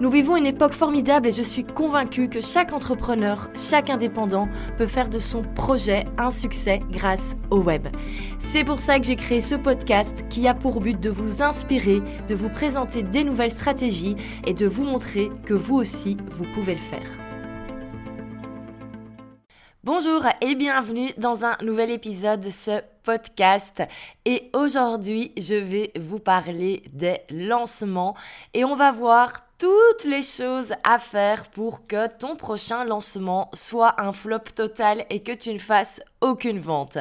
Nous 0.00 0.10
vivons 0.10 0.36
une 0.36 0.46
époque 0.46 0.72
formidable 0.72 1.28
et 1.28 1.32
je 1.32 1.42
suis 1.42 1.62
convaincue 1.62 2.28
que 2.28 2.40
chaque 2.40 2.72
entrepreneur, 2.72 3.48
chaque 3.56 3.90
indépendant 3.90 4.48
peut 4.76 4.88
faire 4.88 5.08
de 5.08 5.20
son 5.20 5.42
projet 5.42 6.04
un 6.18 6.32
succès 6.32 6.80
grâce 6.90 7.36
au 7.50 7.58
web. 7.58 7.86
C'est 8.40 8.64
pour 8.64 8.80
ça 8.80 8.98
que 8.98 9.06
j'ai 9.06 9.14
créé 9.14 9.40
ce 9.40 9.54
podcast 9.54 10.24
qui 10.28 10.48
a 10.48 10.54
pour 10.54 10.80
but 10.80 10.98
de 10.98 11.10
vous 11.10 11.42
inspirer, 11.42 12.00
de 12.26 12.34
vous 12.34 12.48
présenter 12.48 13.04
des 13.04 13.22
nouvelles 13.22 13.52
stratégies 13.52 14.16
et 14.44 14.54
de 14.54 14.66
vous 14.66 14.84
montrer 14.84 15.30
que 15.44 15.54
vous 15.54 15.76
aussi, 15.76 16.16
vous 16.32 16.46
pouvez 16.54 16.74
le 16.74 16.80
faire. 16.80 17.16
Bonjour 19.84 20.24
et 20.40 20.54
bienvenue 20.56 21.10
dans 21.18 21.44
un 21.44 21.56
nouvel 21.62 21.90
épisode 21.90 22.40
de 22.40 22.50
ce 22.50 22.80
podcast. 23.04 23.82
Et 24.24 24.50
aujourd'hui, 24.54 25.32
je 25.36 25.54
vais 25.54 25.92
vous 26.00 26.18
parler 26.18 26.82
des 26.92 27.18
lancements 27.30 28.16
et 28.54 28.64
on 28.64 28.76
va 28.76 28.90
voir 28.92 29.43
toutes 29.58 30.04
les 30.04 30.22
choses 30.22 30.74
à 30.82 30.98
faire 30.98 31.46
pour 31.50 31.86
que 31.86 32.08
ton 32.08 32.36
prochain 32.36 32.84
lancement 32.84 33.50
soit 33.54 34.00
un 34.00 34.12
flop 34.12 34.40
total 34.54 35.06
et 35.10 35.22
que 35.22 35.32
tu 35.32 35.52
ne 35.52 35.58
fasses 35.58 36.00
aucune 36.20 36.58
vente. 36.58 36.98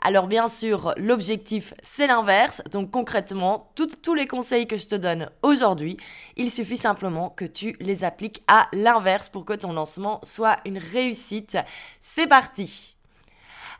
Alors 0.00 0.26
bien 0.26 0.48
sûr, 0.48 0.94
l'objectif 0.96 1.74
c'est 1.82 2.06
l'inverse. 2.06 2.62
Donc 2.70 2.90
concrètement, 2.90 3.72
tous 3.74 4.14
les 4.14 4.26
conseils 4.26 4.66
que 4.66 4.76
je 4.76 4.86
te 4.86 4.94
donne 4.94 5.30
aujourd'hui, 5.42 5.96
il 6.36 6.50
suffit 6.50 6.76
simplement 6.76 7.30
que 7.30 7.44
tu 7.44 7.76
les 7.80 8.04
appliques 8.04 8.42
à 8.46 8.68
l'inverse 8.72 9.28
pour 9.28 9.44
que 9.44 9.54
ton 9.54 9.72
lancement 9.72 10.20
soit 10.22 10.58
une 10.64 10.78
réussite. 10.78 11.56
C'est 12.00 12.28
parti 12.28 12.95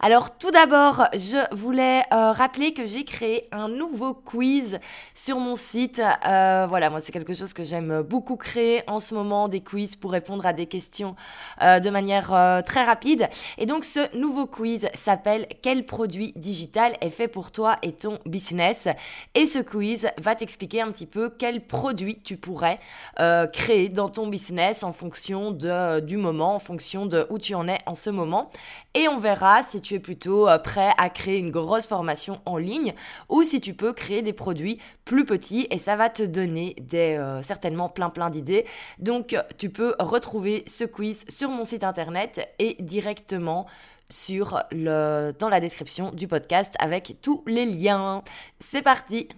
alors 0.01 0.37
tout 0.37 0.51
d'abord, 0.51 1.07
je 1.15 1.55
voulais 1.55 2.03
euh, 2.13 2.33
rappeler 2.33 2.75
que 2.75 2.87
j'ai 2.87 3.05
créé 3.05 3.49
un 3.51 3.69
nouveau 3.69 4.13
quiz 4.13 4.79
sur 5.15 5.39
mon 5.39 5.57
site. 5.57 6.03
Euh, 6.27 6.67
voilà, 6.69 6.91
moi 6.91 7.01
c'est 7.01 7.13
quelque 7.13 7.33
chose 7.33 7.55
que 7.55 7.63
j'aime 7.63 8.03
beaucoup 8.03 8.37
créer 8.37 8.83
en 8.89 9.01
ce 9.01 9.15
moment, 9.15 9.49
des 9.49 9.63
quiz 9.63 9.97
pour 9.97 10.13
répondre 10.13 10.45
à 10.45 10.53
des 10.53 10.67
questions 10.67 11.17
euh, 11.63 11.81
de 11.81 11.89
manière 11.89 12.27
très 12.67 12.85
rapide. 12.85 13.29
Et 13.57 13.65
donc 13.65 13.85
ce 13.85 14.15
nouveau 14.17 14.47
quiz 14.47 14.89
s'appelle 14.95 15.47
Quel 15.63 15.87
produit 15.87 16.35
digital 16.37 16.97
est 17.01 17.11
fait 17.11 17.29
pour 17.29 17.51
toi 17.51 17.79
et 17.83 17.93
ton 17.93 18.19
business? 18.27 18.89
Et 19.35 19.47
ce 19.47 19.61
quiz 19.61 20.09
va 20.19 20.35
t'expliquer 20.35 20.83
un 20.83 20.91
petit 20.91 21.07
peu 21.07 21.31
quel 21.31 21.67
produit 21.67 22.19
tu 22.23 22.37
pourrais 22.37 22.77
créer 23.53 23.89
dans 23.89 24.11
ton 24.11 24.27
business 24.27 24.83
en 24.83 24.93
fonction 24.93 25.53
de, 25.53 26.01
du 26.01 26.19
moment, 26.19 26.55
en 26.55 26.59
fonction 26.59 27.07
de 27.07 27.27
où 27.31 27.39
tu 27.39 27.55
en 27.55 27.67
es 27.67 27.79
en 27.87 27.95
ce 27.95 28.11
moment. 28.11 28.51
Et 28.95 29.09
on 29.09 29.17
verra 29.17 29.63
si 29.63 29.81
es 29.95 29.99
plutôt 29.99 30.49
euh, 30.49 30.59
prêt 30.59 30.93
à 30.99 31.09
créer 31.09 31.39
une 31.39 31.51
grosse 31.51 31.87
formation 31.87 32.41
en 32.45 32.57
ligne 32.57 32.95
ou 33.29 33.43
si 33.43 33.61
tu 33.61 33.75
peux 33.75 33.93
créer 33.93 34.23
des 34.23 34.33
produits 34.33 34.79
plus 35.05 35.25
petits 35.25 35.67
et 35.71 35.79
ça 35.79 35.97
va 35.97 36.11
te 36.11 36.23
donner 36.23 36.77
des, 36.81 37.17
euh, 37.17 37.43
certainement 37.43 37.89
plein 37.89 38.11
plein 38.11 38.31
d'idées. 38.31 38.67
Donc 38.99 39.37
tu 39.59 39.71
peux 39.71 39.95
retrouver 39.99 40.65
ce 40.67 40.85
quiz 40.85 41.25
sur 41.29 41.51
mon 41.51 41.65
site 41.65 41.85
internet 41.85 42.49
et 42.59 42.77
directement 42.81 43.67
dans 44.73 45.49
la 45.51 45.61
description 45.61 46.13
du 46.13 46.29
podcast 46.29 46.75
avec 46.79 47.17
tous 47.23 47.43
les 47.47 47.65
liens. 47.67 48.23
C'est 48.61 48.83
parti 48.83 49.29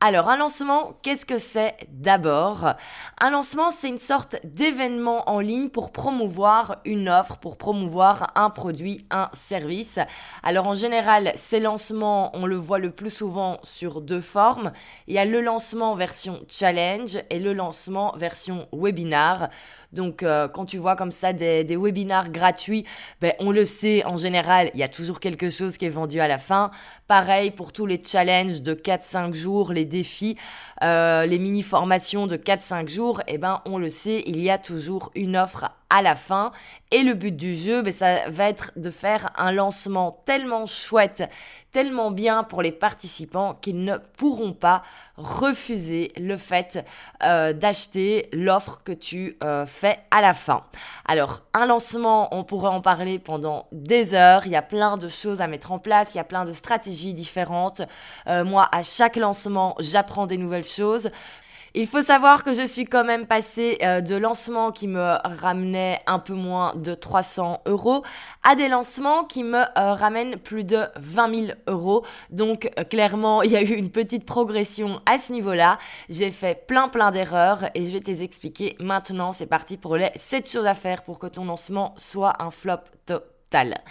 alors, 0.00 0.28
un 0.28 0.36
lancement, 0.36 0.96
qu'est-ce 1.02 1.26
que 1.26 1.38
c'est 1.38 1.74
d'abord? 1.88 2.74
Un 3.20 3.30
lancement, 3.30 3.72
c'est 3.72 3.88
une 3.88 3.98
sorte 3.98 4.36
d'événement 4.44 5.28
en 5.28 5.40
ligne 5.40 5.70
pour 5.70 5.90
promouvoir 5.90 6.76
une 6.84 7.08
offre, 7.08 7.38
pour 7.38 7.56
promouvoir 7.56 8.30
un 8.36 8.48
produit, 8.48 9.04
un 9.10 9.28
service. 9.32 9.98
Alors, 10.44 10.68
en 10.68 10.76
général, 10.76 11.32
ces 11.34 11.58
lancements, 11.58 12.30
on 12.36 12.46
le 12.46 12.54
voit 12.54 12.78
le 12.78 12.92
plus 12.92 13.10
souvent 13.10 13.58
sur 13.64 14.00
deux 14.00 14.20
formes. 14.20 14.70
Il 15.08 15.14
y 15.14 15.18
a 15.18 15.24
le 15.24 15.40
lancement 15.40 15.96
version 15.96 16.42
challenge 16.46 17.18
et 17.28 17.40
le 17.40 17.52
lancement 17.52 18.14
version 18.16 18.68
webinar. 18.72 19.48
Donc, 19.92 20.22
euh, 20.22 20.48
quand 20.48 20.66
tu 20.66 20.76
vois 20.76 20.96
comme 20.96 21.10
ça 21.10 21.32
des, 21.32 21.76
webinars 21.76 22.30
gratuits, 22.30 22.84
ben, 23.20 23.32
on 23.38 23.50
le 23.50 23.64
sait, 23.64 24.04
en 24.04 24.16
général, 24.16 24.70
il 24.74 24.80
y 24.80 24.82
a 24.82 24.88
toujours 24.88 25.18
quelque 25.18 25.50
chose 25.50 25.78
qui 25.78 25.86
est 25.86 25.90
vendu 25.90 26.20
à 26.20 26.28
la 26.28 26.38
fin. 26.38 26.70
Pareil 27.06 27.50
pour 27.50 27.72
tous 27.72 27.86
les 27.86 28.02
challenges 28.04 28.60
de 28.60 28.74
4-5 28.74 29.32
jours, 29.32 29.72
défis, 29.88 30.36
euh, 30.82 31.26
les 31.26 31.38
mini-formations 31.38 32.26
de 32.26 32.36
4-5 32.36 32.88
jours, 32.88 33.22
eh 33.26 33.38
ben, 33.38 33.62
on 33.64 33.78
le 33.78 33.90
sait, 33.90 34.22
il 34.26 34.40
y 34.40 34.50
a 34.50 34.58
toujours 34.58 35.10
une 35.14 35.36
offre 35.36 35.70
à 35.90 36.02
la 36.02 36.14
fin. 36.14 36.52
Et 36.90 37.02
le 37.02 37.14
but 37.14 37.34
du 37.34 37.56
jeu, 37.56 37.82
ben, 37.82 37.92
ça 37.92 38.28
va 38.30 38.48
être 38.48 38.72
de 38.76 38.90
faire 38.90 39.30
un 39.36 39.52
lancement 39.52 40.22
tellement 40.24 40.66
chouette, 40.66 41.28
tellement 41.72 42.10
bien 42.10 42.44
pour 42.44 42.62
les 42.62 42.72
participants 42.72 43.54
qu'ils 43.54 43.84
ne 43.84 43.96
pourront 44.16 44.52
pas 44.52 44.82
refuser 45.16 46.12
le 46.16 46.36
fait 46.36 46.84
euh, 47.22 47.52
d'acheter 47.52 48.28
l'offre 48.32 48.80
que 48.84 48.92
tu 48.92 49.36
euh, 49.42 49.66
fais 49.66 49.98
à 50.10 50.20
la 50.20 50.34
fin. 50.34 50.64
Alors, 51.06 51.42
un 51.54 51.66
lancement, 51.66 52.34
on 52.34 52.44
pourrait 52.44 52.70
en 52.70 52.80
parler 52.80 53.18
pendant 53.18 53.66
des 53.72 54.14
heures. 54.14 54.46
Il 54.46 54.52
y 54.52 54.56
a 54.56 54.62
plein 54.62 54.96
de 54.96 55.08
choses 55.08 55.40
à 55.40 55.48
mettre 55.48 55.72
en 55.72 55.78
place, 55.78 56.14
il 56.14 56.18
y 56.18 56.20
a 56.20 56.24
plein 56.24 56.44
de 56.44 56.52
stratégies 56.52 57.14
différentes. 57.14 57.82
Euh, 58.26 58.44
moi, 58.44 58.68
à 58.72 58.82
chaque 58.82 59.16
lancement, 59.16 59.74
j'apprends 59.78 60.26
des 60.26 60.38
nouvelles 60.38 60.64
choses. 60.64 61.10
Il 61.74 61.86
faut 61.86 62.02
savoir 62.02 62.44
que 62.44 62.54
je 62.54 62.66
suis 62.66 62.86
quand 62.86 63.04
même 63.04 63.26
passée 63.26 63.78
euh, 63.82 64.00
de 64.00 64.16
lancements 64.16 64.72
qui 64.72 64.88
me 64.88 65.16
ramenaient 65.22 66.00
un 66.06 66.18
peu 66.18 66.32
moins 66.32 66.74
de 66.74 66.94
300 66.94 67.62
euros 67.66 68.02
à 68.42 68.54
des 68.54 68.68
lancements 68.68 69.24
qui 69.24 69.44
me 69.44 69.60
euh, 69.60 69.94
ramènent 69.94 70.36
plus 70.36 70.64
de 70.64 70.86
20 70.96 71.34
000 71.46 71.58
euros. 71.66 72.06
Donc 72.30 72.70
euh, 72.78 72.84
clairement, 72.84 73.42
il 73.44 73.50
y 73.50 73.56
a 73.56 73.62
eu 73.62 73.74
une 73.74 73.90
petite 73.90 74.24
progression 74.24 75.00
à 75.04 75.18
ce 75.18 75.32
niveau-là. 75.32 75.78
J'ai 76.08 76.30
fait 76.30 76.66
plein 76.66 76.88
plein 76.88 77.10
d'erreurs 77.10 77.64
et 77.74 77.84
je 77.84 77.92
vais 77.92 78.00
te 78.00 78.10
les 78.10 78.22
expliquer 78.22 78.76
maintenant. 78.80 79.32
C'est 79.32 79.46
parti 79.46 79.76
pour 79.76 79.96
les 79.96 80.10
7 80.16 80.48
choses 80.48 80.66
à 80.66 80.74
faire 80.74 81.02
pour 81.02 81.18
que 81.18 81.26
ton 81.26 81.44
lancement 81.44 81.94
soit 81.98 82.42
un 82.42 82.50
flop 82.50 82.80
total. 83.04 83.82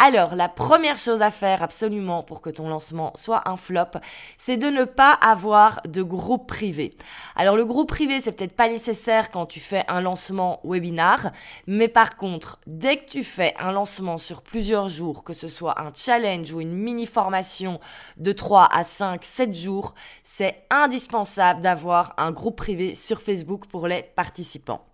Alors, 0.00 0.36
la 0.36 0.48
première 0.48 0.96
chose 0.96 1.22
à 1.22 1.32
faire 1.32 1.60
absolument 1.60 2.22
pour 2.22 2.40
que 2.40 2.50
ton 2.50 2.68
lancement 2.68 3.10
soit 3.16 3.48
un 3.48 3.56
flop, 3.56 3.98
c'est 4.38 4.56
de 4.56 4.68
ne 4.68 4.84
pas 4.84 5.12
avoir 5.12 5.82
de 5.88 6.04
groupe 6.04 6.46
privé. 6.46 6.96
Alors, 7.34 7.56
le 7.56 7.64
groupe 7.64 7.88
privé, 7.88 8.20
c'est 8.20 8.30
peut-être 8.30 8.54
pas 8.54 8.68
nécessaire 8.68 9.32
quand 9.32 9.46
tu 9.46 9.58
fais 9.58 9.82
un 9.88 10.00
lancement 10.00 10.60
webinar, 10.62 11.32
mais 11.66 11.88
par 11.88 12.16
contre, 12.16 12.60
dès 12.68 12.98
que 12.98 13.10
tu 13.10 13.24
fais 13.24 13.56
un 13.58 13.72
lancement 13.72 14.18
sur 14.18 14.42
plusieurs 14.42 14.88
jours, 14.88 15.24
que 15.24 15.32
ce 15.32 15.48
soit 15.48 15.80
un 15.80 15.90
challenge 15.92 16.52
ou 16.52 16.60
une 16.60 16.74
mini 16.74 17.04
formation 17.04 17.80
de 18.18 18.30
3 18.30 18.68
à 18.70 18.84
5, 18.84 19.24
7 19.24 19.52
jours, 19.52 19.94
c'est 20.22 20.62
indispensable 20.70 21.60
d'avoir 21.60 22.14
un 22.18 22.30
groupe 22.30 22.56
privé 22.56 22.94
sur 22.94 23.20
Facebook 23.20 23.66
pour 23.66 23.88
les 23.88 24.04
participants. 24.04 24.84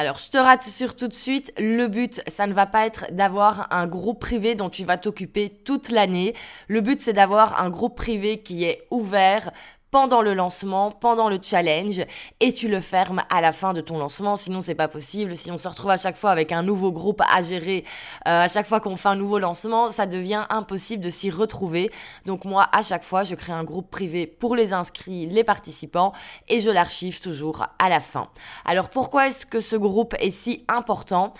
Alors, 0.00 0.16
je 0.16 0.30
te 0.30 0.38
rassure 0.38 0.96
tout 0.96 1.08
de 1.08 1.12
suite, 1.12 1.52
le 1.58 1.86
but, 1.86 2.22
ça 2.26 2.46
ne 2.46 2.54
va 2.54 2.64
pas 2.64 2.86
être 2.86 3.12
d'avoir 3.12 3.68
un 3.70 3.86
groupe 3.86 4.18
privé 4.18 4.54
dont 4.54 4.70
tu 4.70 4.82
vas 4.82 4.96
t'occuper 4.96 5.50
toute 5.50 5.90
l'année. 5.90 6.34
Le 6.68 6.80
but, 6.80 7.02
c'est 7.02 7.12
d'avoir 7.12 7.62
un 7.62 7.68
groupe 7.68 7.98
privé 7.98 8.40
qui 8.40 8.64
est 8.64 8.86
ouvert 8.90 9.52
pendant 9.90 10.22
le 10.22 10.34
lancement, 10.34 10.90
pendant 10.90 11.28
le 11.28 11.38
challenge, 11.42 12.00
et 12.40 12.52
tu 12.52 12.68
le 12.68 12.80
fermes 12.80 13.22
à 13.28 13.40
la 13.40 13.52
fin 13.52 13.72
de 13.72 13.80
ton 13.80 13.98
lancement. 13.98 14.36
Sinon, 14.36 14.60
c'est 14.60 14.74
pas 14.74 14.88
possible. 14.88 15.36
Si 15.36 15.50
on 15.50 15.58
se 15.58 15.68
retrouve 15.68 15.90
à 15.90 15.96
chaque 15.96 16.16
fois 16.16 16.30
avec 16.30 16.52
un 16.52 16.62
nouveau 16.62 16.92
groupe 16.92 17.22
à 17.28 17.42
gérer, 17.42 17.84
euh, 18.28 18.42
à 18.42 18.48
chaque 18.48 18.66
fois 18.66 18.80
qu'on 18.80 18.96
fait 18.96 19.08
un 19.08 19.16
nouveau 19.16 19.38
lancement, 19.38 19.90
ça 19.90 20.06
devient 20.06 20.46
impossible 20.50 21.02
de 21.02 21.10
s'y 21.10 21.30
retrouver. 21.30 21.90
Donc 22.26 22.44
moi, 22.44 22.68
à 22.72 22.82
chaque 22.82 23.04
fois, 23.04 23.24
je 23.24 23.34
crée 23.34 23.52
un 23.52 23.64
groupe 23.64 23.90
privé 23.90 24.26
pour 24.26 24.54
les 24.54 24.72
inscrits, 24.72 25.26
les 25.26 25.44
participants, 25.44 26.12
et 26.48 26.60
je 26.60 26.70
l'archive 26.70 27.20
toujours 27.20 27.66
à 27.78 27.88
la 27.88 28.00
fin. 28.00 28.28
Alors 28.64 28.90
pourquoi 28.90 29.28
est-ce 29.28 29.46
que 29.46 29.60
ce 29.60 29.76
groupe 29.76 30.14
est 30.20 30.30
si 30.30 30.64
important? 30.68 31.34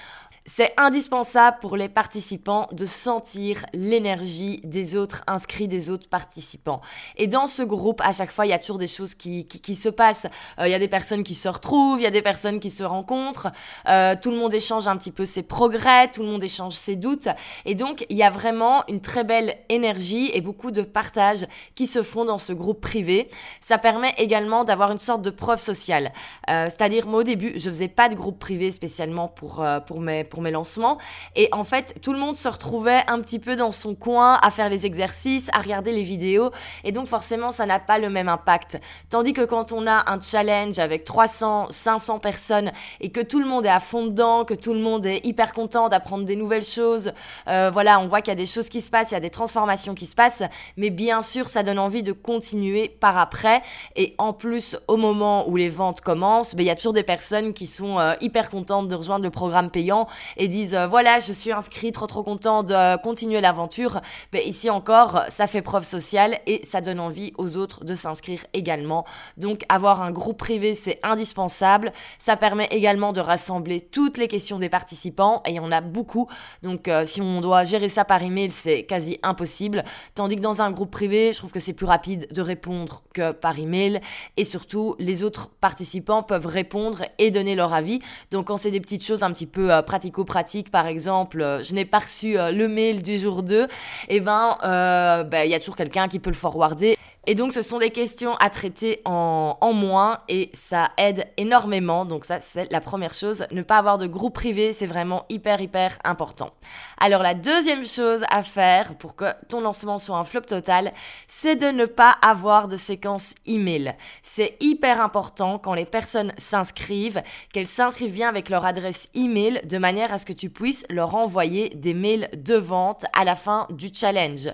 C'est 0.57 0.73
indispensable 0.77 1.59
pour 1.61 1.77
les 1.77 1.89
participants 1.89 2.67
de 2.73 2.85
sentir 2.85 3.65
l'énergie 3.73 4.61
des 4.65 4.97
autres 4.97 5.23
inscrits, 5.29 5.69
des 5.69 5.91
autres 5.91 6.09
participants. 6.09 6.81
Et 7.17 7.29
dans 7.29 7.47
ce 7.47 7.63
groupe, 7.63 8.01
à 8.01 8.13
chaque 8.13 8.33
fois, 8.33 8.47
il 8.47 8.49
y 8.49 8.53
a 8.53 8.59
toujours 8.59 8.79
des 8.79 8.89
choses 8.89 9.15
qui, 9.15 9.47
qui, 9.47 9.75
se 9.77 9.89
passent. 9.89 10.27
Euh, 10.59 10.67
il 10.67 10.71
y 10.73 10.75
a 10.75 10.81
des 10.81 10.89
personnes 10.89 11.23
qui 11.23 11.37
se 11.37 11.49
retrouvent, 11.49 12.01
il 12.01 12.03
y 12.03 12.07
a 12.07 12.11
des 12.11 12.21
personnes 12.21 12.59
qui 12.59 12.71
se 12.71 12.83
rencontrent. 12.83 13.53
Euh, 13.89 14.17
tout 14.21 14.33
le 14.33 14.39
monde 14.39 14.53
échange 14.53 14.89
un 14.89 14.97
petit 14.97 15.13
peu 15.13 15.25
ses 15.25 15.45
progrès, 15.45 16.11
tout 16.11 16.23
le 16.23 16.29
monde 16.29 16.43
échange 16.43 16.75
ses 16.75 16.97
doutes. 16.97 17.29
Et 17.65 17.77
donc, 17.77 18.05
il 18.11 18.17
y 18.17 18.25
a 18.25 18.31
vraiment 18.31 18.83
une 18.89 19.01
très 19.01 19.23
belle 19.23 19.57
énergie 19.69 20.33
et 20.35 20.41
beaucoup 20.41 20.73
de 20.73 20.83
partages 20.83 21.47
qui 21.77 21.87
se 21.87 22.03
font 22.03 22.25
dans 22.25 22.39
ce 22.39 22.53
groupe 22.53 22.81
privé. 22.81 23.31
Ça 23.61 23.79
permet 23.79 24.15
également 24.19 24.65
d'avoir 24.65 24.91
une 24.91 24.99
sorte 24.99 25.23
de 25.23 25.31
preuve 25.31 25.61
sociale. 25.61 26.13
Euh, 26.49 26.65
c'est-à-dire, 26.65 27.07
moi, 27.07 27.21
au 27.21 27.25
début, 27.25 27.53
je 27.55 27.69
faisais 27.69 27.89
pas 27.89 28.09
de 28.09 28.17
groupe 28.17 28.41
privé 28.41 28.73
spécialement 28.73 29.29
pour, 29.29 29.65
pour 29.87 30.01
mes 30.01 30.25
pour 30.25 30.40
mes 30.41 30.51
lancements. 30.51 30.99
Et 31.37 31.49
en 31.53 31.65
fait, 31.65 31.97
tout 32.03 32.13
le 32.13 32.19
monde 32.19 32.37
se 32.37 32.49
retrouvait 32.49 33.03
un 33.09 33.21
petit 33.21 33.39
peu 33.39 33.57
dans 33.57 33.73
son 33.73 33.95
coin 33.95 34.39
à 34.43 34.51
faire 34.51 34.69
les 34.69 34.87
exercices, 34.87 35.49
à 35.53 35.61
regarder 35.61 35.93
les 35.93 36.03
vidéos. 36.03 36.51
Et 36.85 36.93
donc, 36.93 37.07
forcément, 37.07 37.51
ça 37.51 37.67
n'a 37.67 37.79
pas 37.79 37.99
le 37.99 38.11
même 38.11 38.29
impact. 38.29 38.81
Tandis 39.09 39.33
que 39.33 39.45
quand 39.45 39.73
on 39.73 39.87
a 39.87 40.11
un 40.11 40.21
challenge 40.21 40.79
avec 40.79 41.05
300, 41.05 41.69
500 41.71 42.19
personnes 42.19 42.73
et 43.01 43.11
que 43.11 43.21
tout 43.21 43.41
le 43.41 43.47
monde 43.47 43.67
est 43.67 43.71
à 43.71 43.81
fond 43.81 44.07
dedans, 44.07 44.45
que 44.45 44.55
tout 44.55 44.75
le 44.75 44.81
monde 44.81 45.07
est 45.07 45.25
hyper 45.25 45.55
content 45.55 45.89
d'apprendre 45.89 46.25
des 46.25 46.37
nouvelles 46.37 46.65
choses, 46.65 47.13
euh, 47.49 47.71
voilà, 47.73 48.01
on 48.01 48.07
voit 48.07 48.21
qu'il 48.21 48.31
y 48.31 48.33
a 48.33 48.37
des 48.37 48.47
choses 48.47 48.69
qui 48.69 48.81
se 48.81 48.91
passent, 48.91 49.11
il 49.11 49.15
y 49.15 49.17
a 49.17 49.21
des 49.21 49.31
transformations 49.31 49.95
qui 49.95 50.07
se 50.07 50.15
passent. 50.15 50.43
Mais 50.77 50.91
bien 50.91 51.23
sûr, 51.23 51.49
ça 51.49 51.63
donne 51.63 51.79
envie 51.79 52.03
de 52.03 52.13
continuer 52.13 52.89
par 52.89 53.19
après. 53.19 53.63
Et 53.97 54.15
en 54.19 54.33
plus, 54.33 54.77
au 54.89 54.97
moment 54.97 55.49
où 55.49 55.57
les 55.57 55.69
ventes 55.69 56.01
commencent, 56.01 56.55
ben, 56.55 56.63
il 56.63 56.67
y 56.67 56.71
a 56.71 56.77
toujours 56.77 56.93
des 56.93 57.03
personnes 57.03 57.53
qui 57.53 57.67
sont 57.67 57.99
euh, 57.99 58.15
hyper 58.21 58.51
contentes 58.51 58.89
de 58.89 58.95
rejoindre 58.95 59.25
le 59.25 59.31
programme 59.31 59.71
payant 59.71 60.07
et 60.37 60.49
disent 60.49 60.75
euh, 60.75 60.87
voilà, 60.87 61.21
je 61.21 61.33
suis 61.33 61.53
inscrit, 61.53 61.93
trop 61.93 62.07
trop 62.07 62.23
content 62.23 62.63
de 62.63 62.97
continuer 63.03 63.41
l'aventure. 63.41 64.01
Ben, 64.33 64.43
ici 64.45 64.71
encore, 64.71 65.25
ça 65.29 65.47
fait 65.47 65.63
preuve 65.63 65.85
sociale 65.85 66.39
et 66.47 66.63
ça 66.65 66.81
donne 66.81 67.01
envie 67.01 67.33
aux 67.39 67.57
autres 67.57 67.85
de 67.85 67.95
s'inscrire 67.95 68.45
également. 68.53 69.05
Donc 69.37 69.65
avoir 69.69 70.03
un 70.03 70.11
groupe 70.11 70.39
privé, 70.39 70.75
c'est 70.75 70.99
indispensable. 71.03 71.93
Ça 72.19 72.37
permet 72.37 72.69
également 72.71 73.13
de 73.13 73.21
rassembler 73.21 73.81
toutes 73.81 74.19
les 74.19 74.29
questions 74.29 74.59
des 74.59 74.69
participants 74.69 75.43
et 75.47 75.51
il 75.51 75.57
y 75.57 75.61
en 75.61 75.73
a 75.73 75.81
beaucoup. 75.81 76.29
Donc 76.63 76.89
euh, 76.89 77.05
si 77.07 77.21
on 77.21 77.41
doit 77.41 77.65
gérer 77.65 77.89
ça 77.89 78.05
par 78.05 78.23
email, 78.23 78.51
c'est 78.51 78.85
quasi 78.85 79.19
impossible. 79.23 79.85
Tandis 80.15 80.37
que 80.37 80.41
dans 80.41 80.63
un 80.63 80.71
groupe 80.71 80.91
privé, 80.91 81.33
je 81.33 81.39
trouve 81.39 81.53
que 81.53 81.61
c'est 81.61 81.73
plus 81.73 81.87
rapide 81.87 82.29
de 82.33 82.43
répondre 82.43 83.03
que 83.15 83.33
par 83.33 83.59
email 83.59 84.01
et 84.37 84.45
surtout 84.45 84.97
les 84.99 85.23
autres 85.23 85.51
participants 85.61 86.23
peuvent 86.23 86.47
répondre 86.47 87.03
et 87.19 87.31
donner 87.31 87.55
leur 87.55 87.75
avis. 87.75 88.01
Donc 88.31 88.47
quand 88.49 88.57
c'est 88.57 88.71
des 88.71 88.81
petites 88.81 89.05
choses 89.05 89.23
un 89.23 89.33
petit 89.33 89.47
peu 89.47 89.73
euh, 89.73 89.83
pratico-pratiques, 90.11 90.71
par 90.71 90.87
exemple, 90.87 91.41
euh, 91.41 91.63
je 91.63 91.75
n'ai 91.75 91.85
pas 91.85 92.01
reçu 92.01 92.35
le 92.35 92.69
mail 92.69 93.03
du 93.03 93.19
jour 93.19 93.43
2, 93.43 93.65
et 93.65 93.67
eh 94.09 94.21
ben 94.21 94.57
ben, 94.61 95.45
il 95.45 95.51
y 95.51 95.55
a 95.55 95.59
toujours 95.59 95.77
quelqu'un 95.77 96.09
qui 96.09 96.19
peut 96.19 96.31
le 96.31 96.37
forwarder. 96.37 96.97
Et 97.27 97.35
donc, 97.35 97.53
ce 97.53 97.61
sont 97.61 97.79
des 97.79 97.91
questions 97.91 98.35
à 98.37 98.49
traiter 98.49 99.03
en, 99.05 99.57
moins 99.75 100.21
et 100.29 100.51
ça 100.55 100.91
aide 100.97 101.27
énormément. 101.37 102.07
Donc, 102.07 102.25
ça, 102.25 102.41
c'est 102.41 102.73
la 102.73 102.81
première 102.81 103.13
chose. 103.13 103.45
Ne 103.53 103.63
pas 103.63 103.77
avoir 103.77 103.99
de 103.99 104.07
groupe 104.07 104.35
privé, 104.35 104.73
c'est 104.73 104.87
vraiment 104.87 105.27
hyper, 105.29 105.61
hyper 105.61 105.99
important. 106.03 106.51
Alors, 106.99 107.23
la 107.23 107.35
deuxième 107.35 107.87
chose 107.87 108.25
à 108.31 108.43
faire 108.43 108.95
pour 108.97 109.17
que 109.17 109.27
ton 109.49 109.61
lancement 109.61 109.99
soit 109.99 110.17
un 110.17 110.25
flop 110.25 110.41
total, 110.43 110.93
c'est 111.29 111.57
de 111.57 111.67
ne 111.67 111.85
pas 111.85 112.17
avoir 112.23 112.69
de 112.69 112.77
séquence 112.77 113.35
email. 113.47 113.95
C'est 114.23 114.57
hyper 114.61 115.01
important 115.03 115.59
quand 115.59 115.75
les 115.75 115.85
personnes 115.85 116.33
s'inscrivent, 116.39 117.23
qu'elles 117.53 117.67
s'inscrivent 117.67 118.15
bien 118.15 118.29
avec 118.29 118.49
leur 118.49 118.65
adresse 118.65 119.11
email 119.15 119.61
de 119.65 119.79
manière 119.79 120.13
à 120.13 120.19
ce 120.19 120.25
que 120.25 120.33
tu 120.33 120.49
puisses 120.49 120.87
leur 120.89 121.15
envoyer 121.15 121.69
des 121.71 121.95
mails 121.95 122.31
de 122.35 122.55
vente 122.55 123.05
à 123.13 123.25
la 123.25 123.37
fin 123.37 123.67
du 123.71 123.91
challenge. 123.93 124.49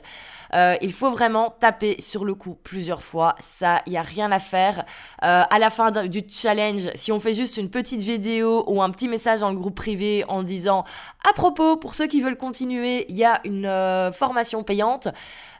Euh, 0.54 0.76
il 0.80 0.92
faut 0.92 1.10
vraiment 1.10 1.50
taper 1.50 1.96
sur 2.00 2.24
le 2.24 2.34
coup 2.34 2.56
plusieurs 2.62 3.02
fois. 3.02 3.34
Ça, 3.40 3.82
il 3.86 3.90
n'y 3.90 3.98
a 3.98 4.02
rien 4.02 4.30
à 4.32 4.38
faire. 4.38 4.84
Euh, 5.24 5.42
à 5.48 5.58
la 5.58 5.70
fin 5.70 5.90
du 5.90 6.22
challenge, 6.28 6.88
si 6.94 7.12
on 7.12 7.20
fait 7.20 7.34
juste 7.34 7.56
une 7.56 7.70
petite 7.70 8.00
vidéo 8.00 8.64
ou 8.66 8.82
un 8.82 8.90
petit 8.90 9.08
message 9.08 9.40
dans 9.40 9.50
le 9.50 9.56
groupe 9.56 9.74
privé 9.74 10.24
en 10.28 10.42
disant 10.42 10.84
à 11.28 11.32
propos, 11.32 11.76
pour 11.76 11.94
ceux 11.94 12.06
qui 12.06 12.20
veulent 12.20 12.36
continuer, 12.36 13.06
il 13.08 13.16
y 13.16 13.24
a 13.24 13.40
une 13.44 13.66
euh, 13.66 14.12
formation 14.12 14.62
payante. 14.62 15.08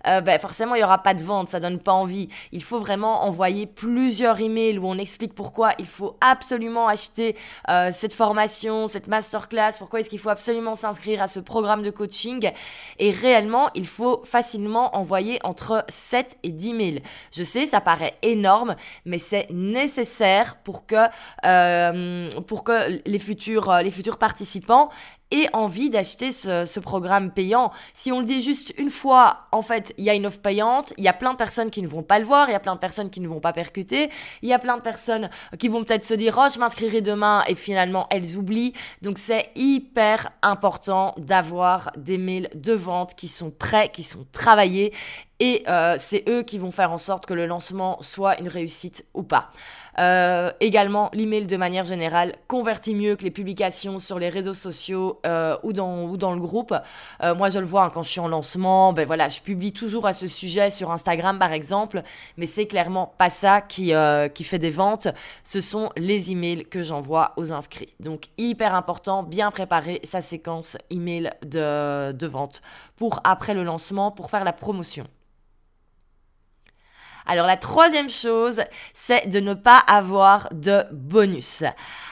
Euh, 0.06 0.20
ben 0.20 0.38
forcément, 0.38 0.76
il 0.76 0.78
n'y 0.78 0.84
aura 0.84 1.02
pas 1.02 1.14
de 1.14 1.22
vente, 1.22 1.48
ça 1.48 1.58
donne 1.58 1.80
pas 1.80 1.92
envie. 1.92 2.28
Il 2.52 2.62
faut 2.62 2.78
vraiment 2.78 3.24
envoyer 3.24 3.66
plusieurs 3.66 4.40
emails 4.40 4.78
où 4.78 4.86
on 4.86 4.98
explique 4.98 5.34
pourquoi 5.34 5.72
il 5.78 5.86
faut 5.86 6.16
absolument 6.20 6.86
acheter 6.86 7.34
cette 7.90 8.12
formation, 8.12 8.86
cette 8.86 9.08
masterclass, 9.08 9.72
pourquoi 9.78 10.00
est-ce 10.00 10.10
qu'il 10.10 10.20
faut 10.20 10.28
absolument 10.28 10.76
s'inscrire 10.76 11.22
à 11.22 11.26
ce 11.26 11.40
programme 11.40 11.82
de 11.82 11.90
coaching. 11.90 12.52
Et 13.00 13.10
réellement, 13.10 13.68
il 13.74 13.86
faut 13.86 14.22
facilement 14.24 14.75
envoyer 14.76 15.38
entre 15.44 15.84
7 15.88 16.36
et 16.42 16.50
10 16.50 16.74
mails. 16.74 17.02
Je 17.32 17.42
sais, 17.42 17.66
ça 17.66 17.80
paraît 17.80 18.14
énorme, 18.22 18.76
mais 19.04 19.18
c'est 19.18 19.48
nécessaire 19.50 20.56
pour 20.62 20.86
que, 20.86 21.06
euh, 21.44 22.30
pour 22.46 22.64
que 22.64 23.00
les 23.06 23.18
futurs, 23.18 23.72
les 23.82 23.90
futurs 23.90 24.18
participants 24.18 24.90
et 25.30 25.48
envie 25.52 25.90
d'acheter 25.90 26.30
ce, 26.30 26.78
programme 26.80 27.32
payant. 27.32 27.72
Si 27.94 28.12
on 28.12 28.20
le 28.20 28.24
dit 28.24 28.42
juste 28.42 28.72
une 28.78 28.90
fois, 28.90 29.48
en 29.50 29.62
fait, 29.62 29.92
il 29.98 30.04
y 30.04 30.10
a 30.10 30.14
une 30.14 30.26
offre 30.26 30.38
payante, 30.38 30.92
il 30.98 31.04
y 31.04 31.08
a 31.08 31.12
plein 31.12 31.32
de 31.32 31.36
personnes 31.36 31.70
qui 31.70 31.82
ne 31.82 31.88
vont 31.88 32.02
pas 32.02 32.18
le 32.18 32.24
voir, 32.24 32.48
il 32.48 32.52
y 32.52 32.54
a 32.54 32.60
plein 32.60 32.74
de 32.74 32.80
personnes 32.80 33.10
qui 33.10 33.20
ne 33.20 33.26
vont 33.26 33.40
pas 33.40 33.52
percuter, 33.52 34.10
il 34.42 34.48
y 34.48 34.52
a 34.52 34.58
plein 34.58 34.76
de 34.76 34.82
personnes 34.82 35.30
qui 35.58 35.68
vont 35.68 35.82
peut-être 35.82 36.04
se 36.04 36.14
dire 36.14 36.38
oh 36.38 36.46
je 36.52 36.58
m'inscrirai 36.60 37.00
demain 37.00 37.42
et 37.48 37.54
finalement 37.54 38.06
elles 38.10 38.36
oublient. 38.36 38.72
Donc 39.02 39.18
c'est 39.18 39.50
hyper 39.56 40.30
important 40.42 41.14
d'avoir 41.16 41.90
des 41.96 42.18
mails 42.18 42.50
de 42.54 42.72
vente 42.72 43.14
qui 43.14 43.28
sont 43.28 43.50
prêts, 43.50 43.90
qui 43.92 44.02
sont 44.02 44.26
travaillés 44.32 44.92
et 45.38 45.64
euh, 45.68 45.96
c'est 45.98 46.24
eux 46.28 46.42
qui 46.42 46.58
vont 46.58 46.70
faire 46.70 46.92
en 46.92 46.98
sorte 46.98 47.26
que 47.26 47.34
le 47.34 47.46
lancement 47.46 47.98
soit 48.00 48.40
une 48.40 48.48
réussite 48.48 49.06
ou 49.12 49.22
pas. 49.22 49.50
Euh, 49.98 50.50
également, 50.60 51.10
l'email 51.14 51.46
de 51.46 51.56
manière 51.56 51.86
générale 51.86 52.34
convertit 52.48 52.94
mieux 52.94 53.16
que 53.16 53.22
les 53.22 53.30
publications 53.30 53.98
sur 53.98 54.18
les 54.18 54.28
réseaux 54.28 54.54
sociaux 54.54 55.20
euh, 55.24 55.56
ou, 55.62 55.72
dans, 55.72 56.34
le 56.34 56.40
groupe. 56.40 56.74
Moi, 57.22 57.48
je 57.48 57.58
le 57.58 57.64
vois 57.64 57.84
hein, 57.84 57.90
quand 57.92 58.02
je 58.02 58.10
suis 58.10 58.20
en 58.20 58.28
lancement, 58.28 58.92
ben 58.92 59.06
voilà, 59.06 59.30
je 59.30 59.40
publie 59.40 59.72
toujours 59.72 60.06
à 60.06 60.12
ce 60.12 60.28
sujet 60.28 60.68
sur 60.68 60.90
Instagram 60.90 61.38
par 61.38 61.52
exemple, 61.52 62.02
mais 62.36 62.46
c'est 62.46 62.66
clairement 62.66 63.14
pas 63.16 63.30
ça 63.30 63.62
qui, 63.62 63.92
qui 64.34 64.44
fait 64.44 64.58
des 64.58 64.70
ventes. 64.70 65.08
Ce 65.44 65.62
sont 65.62 65.90
les 65.96 66.30
emails 66.30 66.64
que 66.64 66.82
j'envoie 66.82 67.32
aux 67.36 67.52
inscrits. 67.52 67.94
Donc, 68.00 68.26
hyper 68.36 68.74
important, 68.74 69.22
bien 69.22 69.50
préparer 69.50 70.00
sa 70.04 70.20
séquence 70.20 70.76
email 70.90 71.30
de, 71.42 72.12
de 72.12 72.26
vente 72.26 72.60
pour 72.96 73.20
après 73.24 73.54
le 73.54 73.64
lancement, 73.64 74.10
pour 74.10 74.30
faire 74.30 74.44
la 74.44 74.52
promotion. 74.52 75.06
Alors 77.26 77.46
la 77.46 77.56
troisième 77.56 78.10
chose, 78.10 78.62
c'est 78.94 79.28
de 79.28 79.40
ne 79.40 79.54
pas 79.54 79.78
avoir 79.78 80.48
de 80.52 80.84
bonus. 80.92 81.64